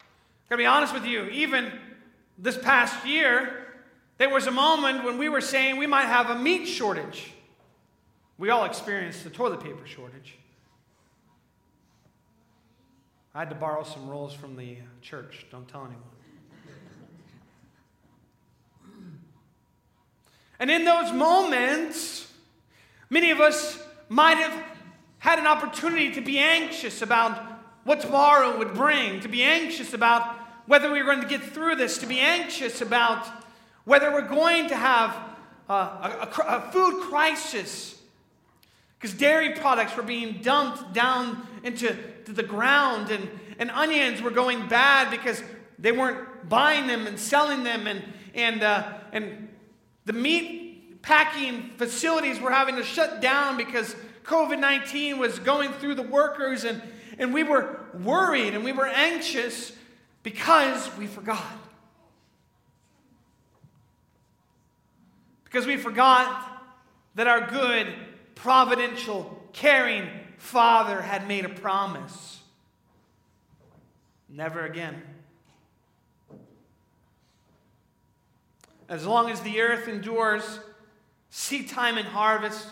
I 0.00 0.04
gotta 0.48 0.58
be 0.58 0.66
honest 0.66 0.94
with 0.94 1.04
you, 1.04 1.24
even 1.26 1.72
this 2.38 2.56
past 2.56 3.06
year, 3.06 3.57
there 4.18 4.28
was 4.28 4.46
a 4.46 4.50
moment 4.50 5.04
when 5.04 5.16
we 5.16 5.28
were 5.28 5.40
saying 5.40 5.76
we 5.76 5.86
might 5.86 6.06
have 6.06 6.28
a 6.28 6.38
meat 6.38 6.66
shortage. 6.66 7.32
We 8.36 8.50
all 8.50 8.64
experienced 8.64 9.24
the 9.24 9.30
toilet 9.30 9.60
paper 9.60 9.86
shortage. 9.86 10.36
I 13.34 13.40
had 13.40 13.50
to 13.50 13.54
borrow 13.54 13.84
some 13.84 14.08
rolls 14.08 14.34
from 14.34 14.56
the 14.56 14.78
church. 15.00 15.46
Don't 15.50 15.68
tell 15.68 15.82
anyone. 15.82 16.02
And 20.60 20.70
in 20.70 20.84
those 20.84 21.12
moments, 21.12 22.32
many 23.10 23.30
of 23.30 23.40
us 23.40 23.80
might 24.08 24.38
have 24.38 24.64
had 25.18 25.38
an 25.38 25.46
opportunity 25.46 26.12
to 26.14 26.20
be 26.20 26.38
anxious 26.38 27.00
about 27.00 27.40
what 27.84 28.00
tomorrow 28.00 28.58
would 28.58 28.74
bring, 28.74 29.20
to 29.20 29.28
be 29.28 29.44
anxious 29.44 29.94
about 29.94 30.36
whether 30.66 30.90
we 30.90 31.00
were 31.00 31.14
going 31.14 31.22
to 31.22 31.28
get 31.28 31.42
through 31.42 31.76
this, 31.76 31.98
to 31.98 32.06
be 32.06 32.18
anxious 32.18 32.80
about 32.80 33.26
whether 33.88 34.12
we're 34.12 34.20
going 34.20 34.68
to 34.68 34.76
have 34.76 35.16
a, 35.70 35.72
a, 35.72 36.28
a 36.46 36.70
food 36.70 37.00
crisis. 37.08 37.98
Because 39.00 39.16
dairy 39.16 39.54
products 39.54 39.96
were 39.96 40.02
being 40.02 40.42
dumped 40.42 40.92
down 40.92 41.46
into 41.62 41.96
the 42.26 42.42
ground, 42.42 43.10
and, 43.10 43.30
and 43.58 43.70
onions 43.70 44.20
were 44.20 44.30
going 44.30 44.68
bad 44.68 45.10
because 45.10 45.42
they 45.78 45.90
weren't 45.90 46.50
buying 46.50 46.86
them 46.86 47.06
and 47.06 47.18
selling 47.18 47.62
them, 47.62 47.86
and, 47.86 48.04
and, 48.34 48.62
uh, 48.62 48.92
and 49.12 49.48
the 50.04 50.12
meat 50.12 51.00
packing 51.00 51.70
facilities 51.78 52.38
were 52.38 52.50
having 52.50 52.76
to 52.76 52.84
shut 52.84 53.22
down 53.22 53.56
because 53.56 53.96
COVID 54.24 54.58
19 54.58 55.18
was 55.18 55.38
going 55.38 55.72
through 55.72 55.94
the 55.94 56.02
workers, 56.02 56.64
and, 56.64 56.82
and 57.18 57.32
we 57.32 57.42
were 57.42 57.80
worried 57.94 58.52
and 58.52 58.64
we 58.64 58.72
were 58.72 58.86
anxious 58.86 59.72
because 60.22 60.94
we 60.98 61.06
forgot. 61.06 61.42
Because 65.50 65.66
we 65.66 65.76
forgot 65.76 66.62
that 67.14 67.26
our 67.26 67.46
good, 67.48 67.86
providential, 68.34 69.42
caring 69.52 70.08
Father 70.36 71.00
had 71.00 71.26
made 71.26 71.44
a 71.44 71.48
promise. 71.48 72.40
Never 74.28 74.66
again. 74.66 75.02
As 78.88 79.06
long 79.06 79.30
as 79.30 79.40
the 79.40 79.60
earth 79.60 79.88
endures, 79.88 80.60
seed 81.30 81.68
time 81.68 81.98
and 81.98 82.06
harvest, 82.06 82.68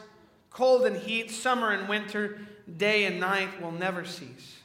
cold 0.51 0.85
and 0.85 0.97
heat, 0.97 1.31
summer 1.31 1.73
and 1.73 1.89
winter, 1.89 2.41
day 2.77 3.05
and 3.05 3.19
night 3.19 3.61
will 3.61 3.73
never 3.73 4.05
cease. 4.05 4.56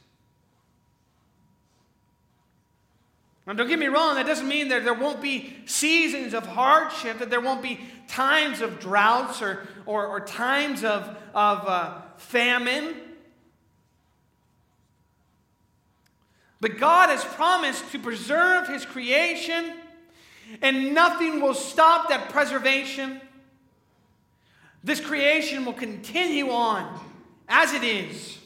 Now, 3.46 3.54
don't 3.54 3.68
get 3.68 3.78
me 3.78 3.86
wrong, 3.86 4.14
that 4.14 4.26
doesn't 4.26 4.46
mean 4.46 4.68
that 4.68 4.84
there 4.84 4.94
won't 4.94 5.20
be 5.20 5.56
seasons 5.66 6.32
of 6.32 6.46
hardship, 6.46 7.18
that 7.18 7.28
there 7.28 7.40
won't 7.40 7.62
be 7.62 7.80
times 8.06 8.60
of 8.60 8.78
droughts 8.78 9.42
or, 9.42 9.66
or, 9.84 10.06
or 10.06 10.20
times 10.20 10.84
of, 10.84 11.02
of 11.34 11.66
uh, 11.66 12.00
famine. 12.18 12.94
But 16.60 16.78
God 16.78 17.08
has 17.08 17.24
promised 17.24 17.90
to 17.90 17.98
preserve 17.98 18.68
His 18.68 18.86
creation, 18.86 19.72
and 20.60 20.94
nothing 20.94 21.40
will 21.40 21.54
stop 21.54 22.10
that 22.10 22.28
preservation. 22.28 23.20
This 24.84 25.00
creation 25.00 25.64
will 25.64 25.72
continue 25.72 26.50
on 26.50 27.00
as 27.48 27.72
it 27.72 27.82
is. 27.82 28.38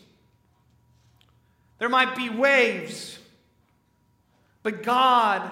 There 1.78 1.90
might 1.90 2.16
be 2.16 2.30
waves 2.30 3.18
but 4.66 4.82
God 4.82 5.48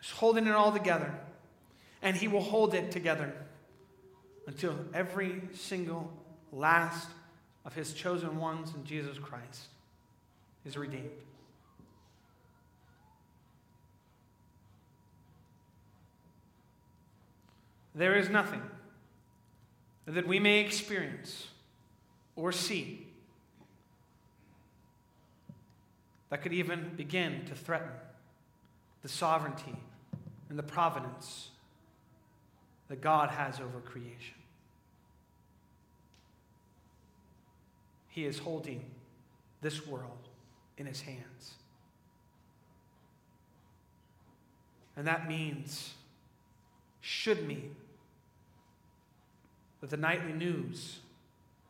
is 0.00 0.10
holding 0.10 0.46
it 0.46 0.52
all 0.52 0.70
together, 0.70 1.12
and 2.02 2.16
He 2.16 2.28
will 2.28 2.40
hold 2.40 2.72
it 2.72 2.92
together 2.92 3.34
until 4.46 4.78
every 4.94 5.42
single 5.54 6.08
last 6.52 7.08
of 7.64 7.74
His 7.74 7.92
chosen 7.92 8.38
ones 8.38 8.72
in 8.76 8.84
Jesus 8.84 9.18
Christ 9.18 9.62
is 10.64 10.76
redeemed. 10.76 11.10
There 17.96 18.14
is 18.14 18.28
nothing 18.28 18.62
that 20.06 20.28
we 20.28 20.38
may 20.38 20.60
experience 20.60 21.48
or 22.36 22.52
see 22.52 23.04
that 26.30 26.40
could 26.40 26.52
even 26.52 26.92
begin 26.96 27.46
to 27.46 27.56
threaten 27.56 27.90
the 29.02 29.08
sovereignty 29.08 29.76
and 30.48 30.58
the 30.58 30.62
providence 30.62 31.48
that 32.88 33.00
God 33.00 33.30
has 33.30 33.60
over 33.60 33.80
creation. 33.80 34.36
He 38.08 38.26
is 38.26 38.38
holding 38.38 38.84
this 39.62 39.86
world 39.86 40.28
in 40.76 40.86
his 40.86 41.00
hands. 41.00 41.54
And 44.96 45.06
that 45.06 45.26
means, 45.26 45.94
should 47.00 47.46
mean, 47.48 47.74
that 49.80 49.90
the 49.90 49.96
nightly 49.96 50.32
news 50.32 50.98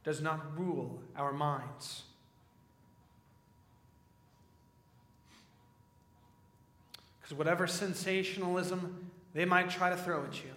does 0.04 0.20
not 0.20 0.58
rule 0.58 1.00
our 1.16 1.32
minds. 1.32 2.02
Because 7.22 7.36
whatever 7.36 7.66
sensationalism 7.66 9.10
they 9.32 9.44
might 9.44 9.70
try 9.70 9.90
to 9.90 9.96
throw 9.96 10.24
at 10.24 10.42
you, 10.42 10.50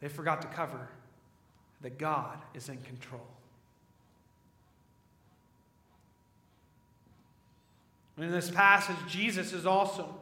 they 0.00 0.08
forgot 0.08 0.42
to 0.42 0.48
cover 0.48 0.88
that 1.82 1.98
God 1.98 2.38
is 2.54 2.68
in 2.68 2.78
control. 2.78 3.26
in 8.18 8.30
this 8.30 8.50
passage, 8.50 8.96
Jesus 9.08 9.52
is 9.52 9.66
also 9.66 10.14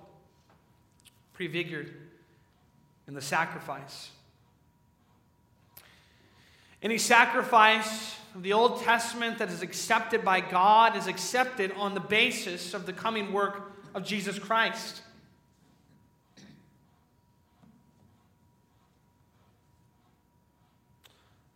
prefigured 1.34 1.92
in 3.06 3.14
the 3.14 3.20
sacrifice. 3.20 4.10
Any 6.82 6.96
sacrifice 6.96 8.16
of 8.34 8.42
the 8.42 8.54
Old 8.54 8.80
Testament 8.82 9.38
that 9.38 9.50
is 9.50 9.60
accepted 9.60 10.24
by 10.24 10.40
God 10.40 10.96
is 10.96 11.08
accepted 11.08 11.72
on 11.72 11.92
the 11.92 12.00
basis 12.00 12.72
of 12.72 12.86
the 12.86 12.92
coming 12.92 13.32
work 13.32 13.72
of 13.94 14.04
Jesus 14.04 14.38
Christ. 14.38 15.02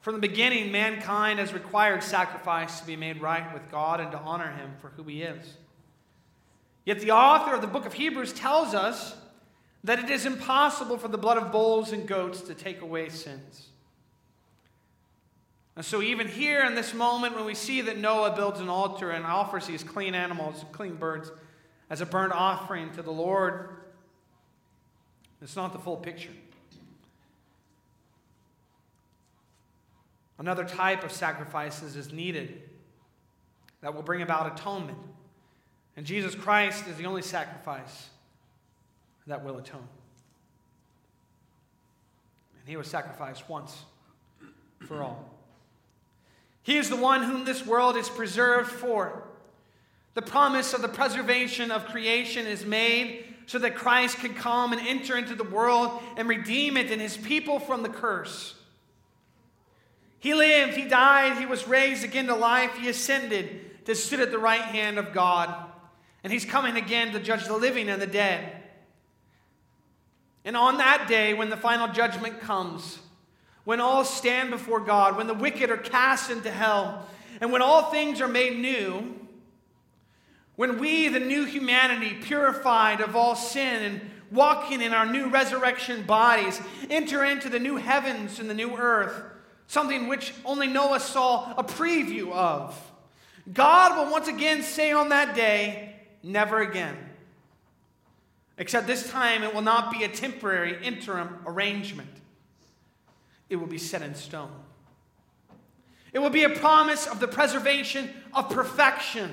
From 0.00 0.14
the 0.14 0.20
beginning, 0.20 0.70
mankind 0.70 1.38
has 1.38 1.54
required 1.54 2.02
sacrifice 2.02 2.78
to 2.80 2.86
be 2.86 2.94
made 2.94 3.22
right 3.22 3.54
with 3.54 3.70
God 3.70 4.00
and 4.00 4.10
to 4.10 4.18
honor 4.18 4.52
Him 4.52 4.72
for 4.80 4.88
who 4.90 5.04
He 5.04 5.22
is. 5.22 5.56
Yet 6.84 7.00
the 7.00 7.12
author 7.12 7.54
of 7.54 7.62
the 7.62 7.66
book 7.66 7.86
of 7.86 7.94
Hebrews 7.94 8.34
tells 8.34 8.74
us 8.74 9.16
that 9.82 9.98
it 9.98 10.10
is 10.10 10.26
impossible 10.26 10.98
for 10.98 11.08
the 11.08 11.16
blood 11.16 11.38
of 11.38 11.50
bulls 11.50 11.92
and 11.92 12.06
goats 12.06 12.42
to 12.42 12.54
take 12.54 12.82
away 12.82 13.08
sins. 13.08 13.68
And 15.76 15.84
so, 15.84 16.02
even 16.02 16.28
here 16.28 16.64
in 16.64 16.74
this 16.74 16.94
moment, 16.94 17.34
when 17.34 17.46
we 17.46 17.54
see 17.54 17.80
that 17.80 17.98
Noah 17.98 18.36
builds 18.36 18.60
an 18.60 18.68
altar 18.68 19.10
and 19.10 19.24
offers 19.24 19.66
these 19.66 19.82
clean 19.82 20.14
animals, 20.14 20.64
clean 20.72 20.94
birds, 20.94 21.32
as 21.90 22.00
a 22.00 22.06
burnt 22.06 22.32
offering 22.32 22.90
to 22.92 23.02
the 23.02 23.10
Lord. 23.10 23.76
It's 25.42 25.56
not 25.56 25.72
the 25.72 25.78
full 25.78 25.96
picture. 25.96 26.30
Another 30.38 30.64
type 30.64 31.04
of 31.04 31.12
sacrifices 31.12 31.96
is 31.96 32.12
needed 32.12 32.62
that 33.82 33.94
will 33.94 34.02
bring 34.02 34.22
about 34.22 34.58
atonement. 34.58 34.98
And 35.96 36.04
Jesus 36.04 36.34
Christ 36.34 36.88
is 36.88 36.96
the 36.96 37.06
only 37.06 37.22
sacrifice 37.22 38.08
that 39.26 39.44
will 39.44 39.58
atone. 39.58 39.86
And 42.58 42.68
he 42.68 42.76
was 42.76 42.88
sacrificed 42.88 43.48
once 43.48 43.84
for 44.86 45.02
all. 45.02 45.30
He 46.62 46.78
is 46.78 46.88
the 46.88 46.96
one 46.96 47.22
whom 47.22 47.44
this 47.44 47.64
world 47.64 47.96
is 47.96 48.08
preserved 48.08 48.70
for. 48.70 49.22
The 50.14 50.22
promise 50.22 50.72
of 50.72 50.82
the 50.82 50.88
preservation 50.88 51.70
of 51.70 51.86
creation 51.86 52.46
is 52.46 52.64
made 52.64 53.24
so 53.46 53.58
that 53.58 53.74
Christ 53.74 54.18
can 54.18 54.34
come 54.34 54.72
and 54.72 54.80
enter 54.86 55.16
into 55.16 55.34
the 55.34 55.44
world 55.44 56.02
and 56.16 56.28
redeem 56.28 56.76
it 56.76 56.90
and 56.90 57.00
his 57.00 57.16
people 57.16 57.58
from 57.58 57.82
the 57.82 57.88
curse. 57.88 58.54
He 60.20 60.32
lived, 60.32 60.76
he 60.76 60.88
died, 60.88 61.36
he 61.36 61.46
was 61.46 61.68
raised 61.68 62.04
again 62.04 62.28
to 62.28 62.34
life, 62.34 62.78
he 62.78 62.88
ascended 62.88 63.84
to 63.84 63.94
sit 63.94 64.20
at 64.20 64.30
the 64.30 64.38
right 64.38 64.62
hand 64.62 64.98
of 64.98 65.12
God. 65.12 65.54
And 66.22 66.32
he's 66.32 66.46
coming 66.46 66.76
again 66.76 67.12
to 67.12 67.20
judge 67.20 67.44
the 67.44 67.56
living 67.56 67.90
and 67.90 68.00
the 68.00 68.06
dead. 68.06 68.62
And 70.46 70.56
on 70.56 70.78
that 70.78 71.06
day, 71.08 71.34
when 71.34 71.50
the 71.50 71.56
final 71.56 71.88
judgment 71.88 72.40
comes, 72.40 72.98
when 73.64 73.80
all 73.80 74.04
stand 74.04 74.50
before 74.50 74.80
God, 74.80 75.16
when 75.16 75.26
the 75.26 75.34
wicked 75.34 75.70
are 75.70 75.76
cast 75.76 76.30
into 76.30 76.50
hell, 76.50 77.06
and 77.40 77.52
when 77.52 77.60
all 77.60 77.90
things 77.90 78.22
are 78.22 78.28
made 78.28 78.58
new, 78.58 79.23
when 80.56 80.78
we, 80.78 81.08
the 81.08 81.20
new 81.20 81.44
humanity, 81.44 82.14
purified 82.22 83.00
of 83.00 83.16
all 83.16 83.34
sin 83.34 83.82
and 83.82 84.00
walking 84.30 84.80
in 84.80 84.92
our 84.92 85.06
new 85.06 85.28
resurrection 85.28 86.02
bodies, 86.02 86.60
enter 86.90 87.24
into 87.24 87.48
the 87.48 87.58
new 87.58 87.76
heavens 87.76 88.38
and 88.38 88.48
the 88.48 88.54
new 88.54 88.76
earth, 88.76 89.22
something 89.66 90.08
which 90.08 90.32
only 90.44 90.66
Noah 90.66 91.00
saw 91.00 91.54
a 91.56 91.64
preview 91.64 92.32
of, 92.32 92.78
God 93.52 93.96
will 93.96 94.10
once 94.10 94.28
again 94.28 94.62
say 94.62 94.92
on 94.92 95.10
that 95.10 95.34
day, 95.34 95.90
Never 96.22 96.62
again. 96.62 96.96
Except 98.56 98.86
this 98.86 99.10
time 99.10 99.42
it 99.42 99.54
will 99.54 99.60
not 99.60 99.92
be 99.92 100.04
a 100.04 100.08
temporary 100.08 100.82
interim 100.82 101.40
arrangement 101.44 102.08
it 103.54 103.56
will 103.56 103.66
be 103.66 103.78
set 103.78 104.02
in 104.02 104.14
stone. 104.14 104.50
It 106.12 106.18
will 106.18 106.30
be 106.30 106.44
a 106.44 106.50
promise 106.50 107.06
of 107.06 107.20
the 107.20 107.28
preservation 107.28 108.10
of 108.32 108.50
perfection. 108.50 109.32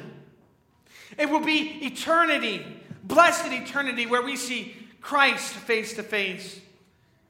It 1.17 1.29
will 1.29 1.41
be 1.41 1.85
eternity, 1.85 2.65
blessed 3.03 3.51
eternity, 3.51 4.05
where 4.05 4.21
we 4.21 4.35
see 4.35 4.75
Christ 5.01 5.53
face 5.53 5.93
to 5.95 6.03
face 6.03 6.59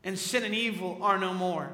and 0.04 0.17
sin 0.17 0.44
and 0.44 0.56
evil 0.56 0.98
are 1.02 1.17
no 1.17 1.34
more. 1.34 1.70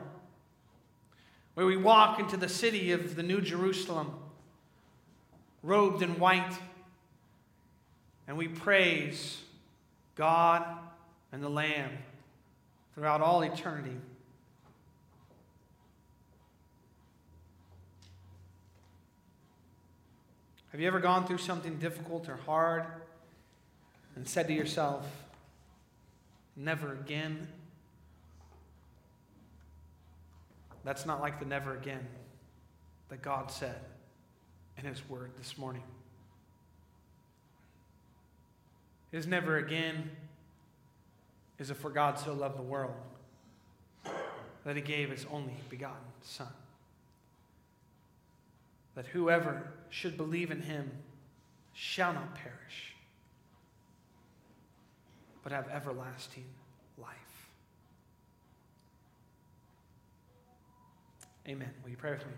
Where 1.54 1.66
we 1.66 1.78
walk 1.78 2.20
into 2.20 2.38
the 2.38 2.50
city 2.50 2.92
of 2.92 3.16
the 3.16 3.24
New 3.24 3.42
Jerusalem, 3.42 4.14
robed 5.64 6.02
in 6.02 6.20
white, 6.20 6.54
and 8.28 8.38
we 8.38 8.48
praise 8.48 9.38
God 10.16 10.64
and 11.32 11.42
the 11.42 11.50
Lamb 11.50 11.92
throughout 12.94 13.22
all 13.22 13.42
eternity. 13.42 13.96
Have 20.78 20.82
you 20.84 20.88
ever 20.90 21.00
gone 21.00 21.26
through 21.26 21.40
something 21.40 21.80
difficult 21.80 22.30
or 22.30 22.36
hard 22.36 22.86
and 24.16 24.28
said 24.28 24.48
to 24.48 24.54
yourself, 24.54 25.08
never 26.56 26.94
again? 26.94 27.48
That's 30.84 31.04
not 31.04 31.20
like 31.20 31.40
the 31.40 31.48
never 31.48 31.76
again 31.76 32.06
that 33.10 33.24
God 33.24 33.50
said 33.50 33.80
in 34.78 34.86
His 34.86 35.02
Word 35.10 35.32
this 35.40 35.58
morning. 35.58 35.82
His 39.12 39.26
never 39.26 39.58
again 39.58 40.12
is 41.58 41.72
a 41.72 41.74
for 41.74 41.90
God 41.90 42.20
so 42.20 42.36
loved 42.36 42.60
the 42.60 42.62
world 42.62 42.94
that 44.64 44.76
He 44.76 44.84
gave 44.84 45.10
His 45.10 45.26
only 45.32 45.56
begotten 45.72 45.98
Son 46.22 46.54
that 48.94 49.08
whoever 49.08 49.72
should 49.90 50.18
believe 50.18 50.52
in 50.52 50.62
him 50.62 50.92
shall 51.74 52.14
not 52.14 52.36
perish, 52.36 52.96
but 55.44 55.52
have 55.52 55.68
everlasting 55.70 56.46
life. 56.98 57.08
Amen. 61.48 61.70
Will 61.84 61.92
you 61.92 61.98
pray 61.98 62.12
with 62.12 62.26
me? 62.26 62.34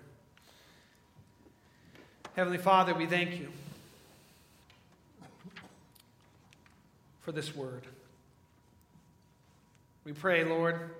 Heavenly 2.35 2.57
Father, 2.57 2.93
we 2.93 3.05
thank 3.05 3.39
you 3.39 3.49
for 7.21 7.31
this 7.31 7.55
word. 7.55 7.85
We 10.03 10.13
pray, 10.13 10.43
Lord, 10.43 10.91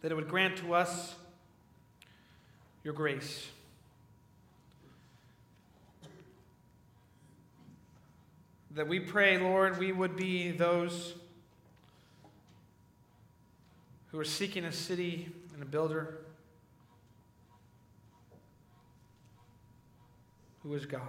that 0.00 0.12
it 0.12 0.14
would 0.14 0.28
grant 0.28 0.56
to 0.58 0.74
us 0.74 1.14
your 2.84 2.94
grace. 2.94 3.48
That 8.78 8.86
we 8.86 9.00
pray, 9.00 9.38
Lord, 9.38 9.76
we 9.80 9.90
would 9.90 10.14
be 10.14 10.52
those 10.52 11.16
who 14.12 14.20
are 14.20 14.24
seeking 14.24 14.64
a 14.64 14.70
city 14.70 15.32
and 15.52 15.60
a 15.60 15.66
builder 15.66 16.20
who 20.62 20.72
is 20.74 20.86
God. 20.86 21.00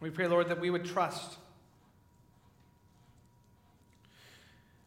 We 0.00 0.08
pray, 0.08 0.28
Lord, 0.28 0.48
that 0.48 0.60
we 0.60 0.70
would 0.70 0.86
trust 0.86 1.36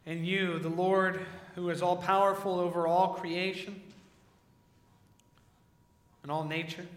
and 0.08 0.26
you, 0.26 0.58
the 0.58 0.70
Lord 0.70 1.24
who 1.54 1.70
is 1.70 1.84
all 1.84 1.98
powerful 1.98 2.60
over 2.60 2.88
all 2.88 3.14
creation 3.14 3.80
and 6.26 6.32
all 6.32 6.44
nature. 6.44 6.88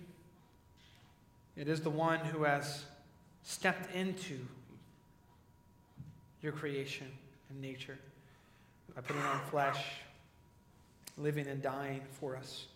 It 1.54 1.68
is 1.68 1.82
the 1.82 1.90
one 1.90 2.20
who 2.20 2.44
has 2.44 2.84
stepped 3.42 3.94
into 3.94 4.38
your 6.40 6.52
creation 6.52 7.08
and 7.50 7.60
nature 7.60 7.98
by 8.96 9.02
putting 9.02 9.20
on 9.20 9.38
flesh, 9.50 9.84
living 11.18 11.46
and 11.46 11.60
dying 11.60 12.00
for 12.12 12.38
us. 12.38 12.68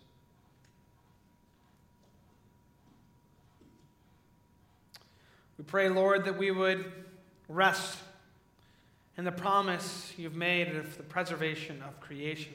We 5.57 5.65
pray, 5.65 5.89
Lord, 5.89 6.27
that 6.27 6.37
we 6.37 6.51
would 6.51 6.93
rest 7.49 7.97
in 9.17 9.25
the 9.25 9.33
promise 9.33 10.13
you've 10.19 10.37
made 10.37 10.77
of 10.77 10.99
the 10.99 11.03
preservation 11.03 11.81
of 11.81 11.99
creation. 11.99 12.53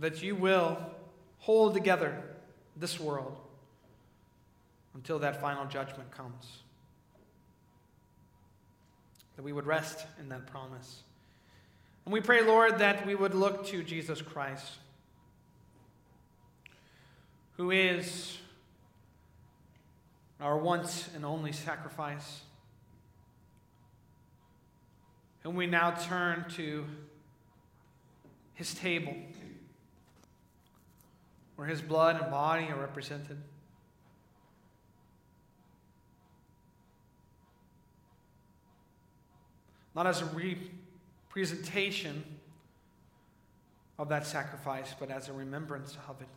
That 0.00 0.22
you 0.22 0.36
will 0.36 0.78
hold 1.38 1.74
together 1.74 2.22
this 2.76 3.00
world 3.00 3.38
until 4.94 5.18
that 5.20 5.40
final 5.40 5.66
judgment 5.66 6.10
comes. 6.10 6.62
That 9.36 9.42
we 9.42 9.52
would 9.52 9.66
rest 9.66 10.06
in 10.20 10.28
that 10.30 10.46
promise. 10.46 11.02
And 12.04 12.12
we 12.12 12.20
pray, 12.20 12.42
Lord, 12.42 12.78
that 12.78 13.06
we 13.06 13.14
would 13.14 13.34
look 13.34 13.66
to 13.66 13.82
Jesus 13.82 14.22
Christ, 14.22 14.72
who 17.56 17.70
is 17.70 18.38
our 20.40 20.56
once 20.56 21.08
and 21.14 21.24
only 21.24 21.52
sacrifice. 21.52 22.42
And 25.42 25.56
we 25.56 25.66
now 25.66 25.90
turn 25.92 26.44
to 26.56 26.84
his 28.54 28.74
table, 28.74 29.14
where 31.56 31.66
his 31.66 31.80
blood 31.80 32.20
and 32.20 32.30
body 32.30 32.66
are 32.66 32.78
represented. 32.78 33.38
Not 39.94 40.06
as 40.06 40.20
a 40.20 40.28
representation 41.34 42.22
of 43.98 44.10
that 44.10 44.26
sacrifice, 44.26 44.94
but 44.98 45.10
as 45.10 45.30
a 45.30 45.32
remembrance 45.32 45.96
of 46.06 46.20
it. 46.20 46.28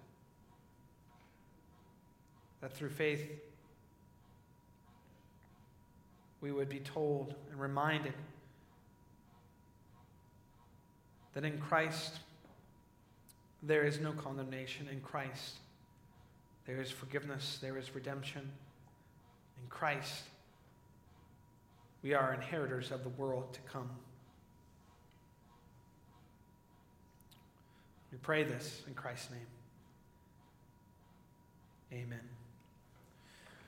That 2.62 2.74
through 2.74 2.90
faith, 2.90 3.30
we 6.40 6.54
would 6.54 6.70
be 6.70 6.80
told 6.80 7.36
and 7.52 7.60
reminded 7.60 8.14
that 11.34 11.44
in 11.44 11.60
Christ 11.60 12.20
there 13.62 13.84
is 13.84 14.00
no 14.00 14.14
condemnation 14.14 14.88
in 14.90 15.02
Christ. 15.02 15.56
There 16.66 16.82
is 16.82 16.90
forgiveness. 16.92 17.60
There 17.62 17.78
is 17.78 17.94
redemption 17.94 18.42
in 18.42 19.70
Christ. 19.70 20.24
We 22.02 22.14
are 22.14 22.34
inheritors 22.34 22.92
of 22.92 23.04
the 23.04 23.10
world 23.10 23.54
to 23.54 23.60
come. 23.62 23.90
We 28.12 28.18
pray 28.20 28.44
this 28.44 28.82
in 28.88 28.94
Christ's 28.94 29.32
name. 29.32 29.48
Amen. 31.92 32.39